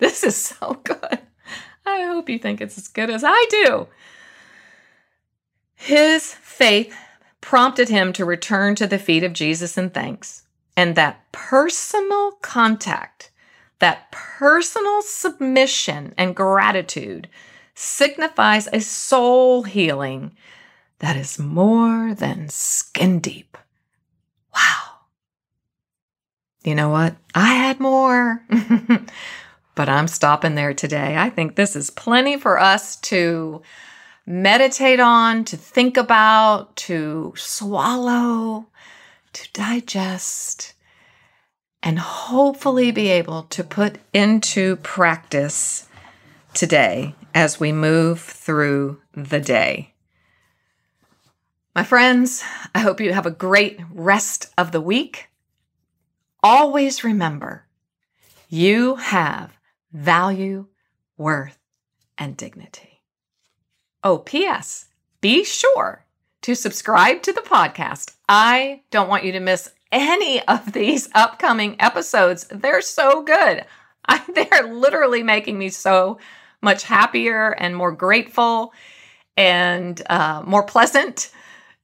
This 0.01 0.25
is 0.25 0.37
so 0.37 0.75
good. 0.85 1.21
I 1.87 2.03
hope 2.03 2.29
you 2.29 2.39
think 2.39 2.61
it's 2.61 2.79
as 2.79 2.89
good 2.89 3.11
as 3.11 3.25
I 3.27 3.47
do. 3.51 3.89
His 5.75 6.35
faith 6.35 6.95
prompted 7.41 7.89
him 7.89 8.13
to 8.15 8.25
return 8.25 8.75
to 8.75 8.87
the 8.87 8.99
feet 8.99 9.25
of 9.25 9.33
Jesus 9.33 9.79
in 9.79 9.91
thanks. 9.91 10.45
And 10.77 10.95
that 10.95 11.33
personal 11.33 12.33
contact, 12.43 13.31
that 13.79 14.13
personal 14.13 15.03
submission 15.03 16.15
and 16.19 16.37
gratitude 16.37 17.29
signifies 17.75 18.69
a 18.73 18.81
soul 18.81 19.63
healing 19.63 20.37
that 21.01 21.17
is 21.17 21.39
more 21.39 22.15
than 22.15 22.49
skin 22.49 23.21
deep. 23.21 23.57
Wow. 24.55 24.99
You 26.65 26.75
know 26.75 26.89
what? 26.89 27.17
I 27.35 27.55
had 27.55 27.81
more. 27.81 28.43
but 29.75 29.89
I'm 29.89 30.09
stopping 30.09 30.55
there 30.55 30.75
today. 30.75 31.17
I 31.17 31.31
think 31.31 31.55
this 31.55 31.77
is 31.77 31.91
plenty 31.91 32.37
for 32.37 32.59
us 32.61 32.97
to 32.97 33.63
meditate 34.27 35.01
on, 35.01 35.45
to 35.45 35.57
think 35.57 35.97
about, 35.97 36.75
to 36.77 37.33
swallow, 37.37 38.67
to 39.33 39.53
digest, 39.53 40.75
and 41.83 41.99
hopefully 41.99 42.91
be 42.91 43.09
able 43.09 43.45
to 43.45 43.63
put 43.63 43.99
into 44.13 44.77
practice 44.77 45.89
today 46.55 47.15
as 47.35 47.61
we 47.61 47.71
move 47.71 48.21
through 48.21 49.01
the 49.15 49.41
day. 49.41 49.95
My 51.79 51.85
friends, 51.85 52.43
I 52.75 52.81
hope 52.81 53.01
you 53.01 53.13
have 53.13 53.25
a 53.25 53.31
great 53.31 53.79
rest 53.93 54.53
of 54.59 54.73
the 54.73 54.81
week. 54.81 55.29
Always 56.43 57.05
remember 57.05 57.69
you 58.49 58.97
have 58.97 59.57
value, 59.93 60.67
worth, 61.17 61.57
and 62.19 62.37
dignity. 62.37 63.05
Oh, 64.03 64.19
P.S. 64.19 64.87
Be 65.21 65.45
sure 65.45 66.05
to 66.43 66.57
subscribe 66.57 67.23
to 67.23 67.33
the 67.33 67.43
podcast. 67.43 68.17
I 68.29 68.83
don't 68.91 69.09
want 69.09 69.23
you 69.23 69.31
to 69.31 69.39
miss 69.39 69.71
any 69.93 70.45
of 70.49 70.73
these 70.73 71.09
upcoming 71.15 71.77
episodes. 71.79 72.45
They're 72.51 72.83
so 72.83 73.23
good. 73.23 73.65
I, 74.05 74.21
they're 74.35 74.75
literally 74.75 75.23
making 75.23 75.57
me 75.57 75.69
so 75.69 76.19
much 76.61 76.83
happier 76.83 77.53
and 77.53 77.77
more 77.77 77.93
grateful 77.93 78.73
and 79.37 80.03
uh, 80.11 80.43
more 80.45 80.65
pleasant 80.65 81.31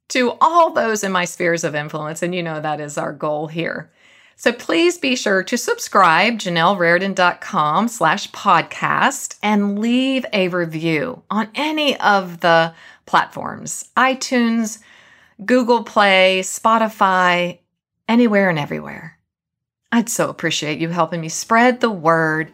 to 0.08 0.32
all 0.40 0.72
those 0.72 1.02
in 1.04 1.12
my 1.12 1.24
spheres 1.24 1.64
of 1.64 1.74
influence. 1.74 2.22
And 2.22 2.34
you 2.34 2.42
know 2.42 2.60
that 2.60 2.80
is 2.80 2.98
our 2.98 3.12
goal 3.12 3.46
here. 3.46 3.90
So 4.36 4.52
please 4.52 4.98
be 4.98 5.14
sure 5.14 5.42
to 5.44 5.56
subscribe, 5.56 6.34
janellerardon.com 6.34 7.88
slash 7.88 8.30
podcast, 8.32 9.38
and 9.42 9.78
leave 9.78 10.26
a 10.32 10.48
review 10.48 11.22
on 11.30 11.48
any 11.54 11.98
of 12.00 12.40
the 12.40 12.74
platforms 13.06 13.88
iTunes, 13.96 14.80
Google 15.44 15.84
Play, 15.84 16.40
Spotify, 16.42 17.58
anywhere 18.08 18.50
and 18.50 18.58
everywhere. 18.58 19.18
I'd 19.92 20.08
so 20.08 20.28
appreciate 20.28 20.80
you 20.80 20.88
helping 20.88 21.20
me 21.20 21.28
spread 21.28 21.80
the 21.80 21.90
word 21.90 22.50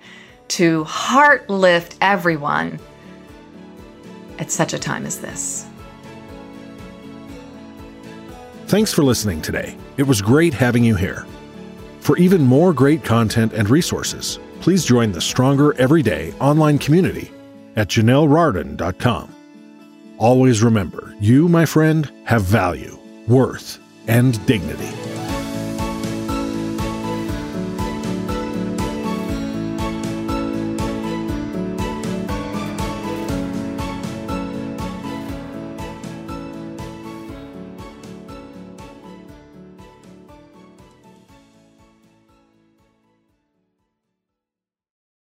to 0.49 0.85
heart 0.85 1.49
lift 1.49 1.97
everyone 2.01 2.79
at 4.39 4.51
such 4.51 4.75
a 4.75 4.79
time 4.79 5.07
as 5.07 5.21
this. 5.21 5.70
Thanks 8.71 8.93
for 8.93 9.03
listening 9.03 9.43
today. 9.43 9.77
It 9.97 10.05
was 10.05 10.23
great 10.23 10.55
having 10.55 10.85
you 10.85 10.95
here. 10.95 11.27
For 11.99 12.17
even 12.19 12.43
more 12.43 12.73
great 12.73 13.03
content 13.03 13.53
and 13.53 13.69
resources, 13.69 14.39
please 14.61 14.85
join 14.85 15.11
the 15.11 15.21
Stronger 15.21 15.75
Everyday 15.75 16.33
online 16.35 16.79
community 16.79 17.33
at 17.75 17.89
janellerardon.com. 17.89 19.35
Always 20.19 20.63
remember, 20.63 21.17
you, 21.19 21.49
my 21.49 21.67
friend, 21.67 22.09
have 22.27 22.43
value, 22.43 22.97
worth, 23.27 23.81
and 24.07 24.47
dignity. 24.47 25.10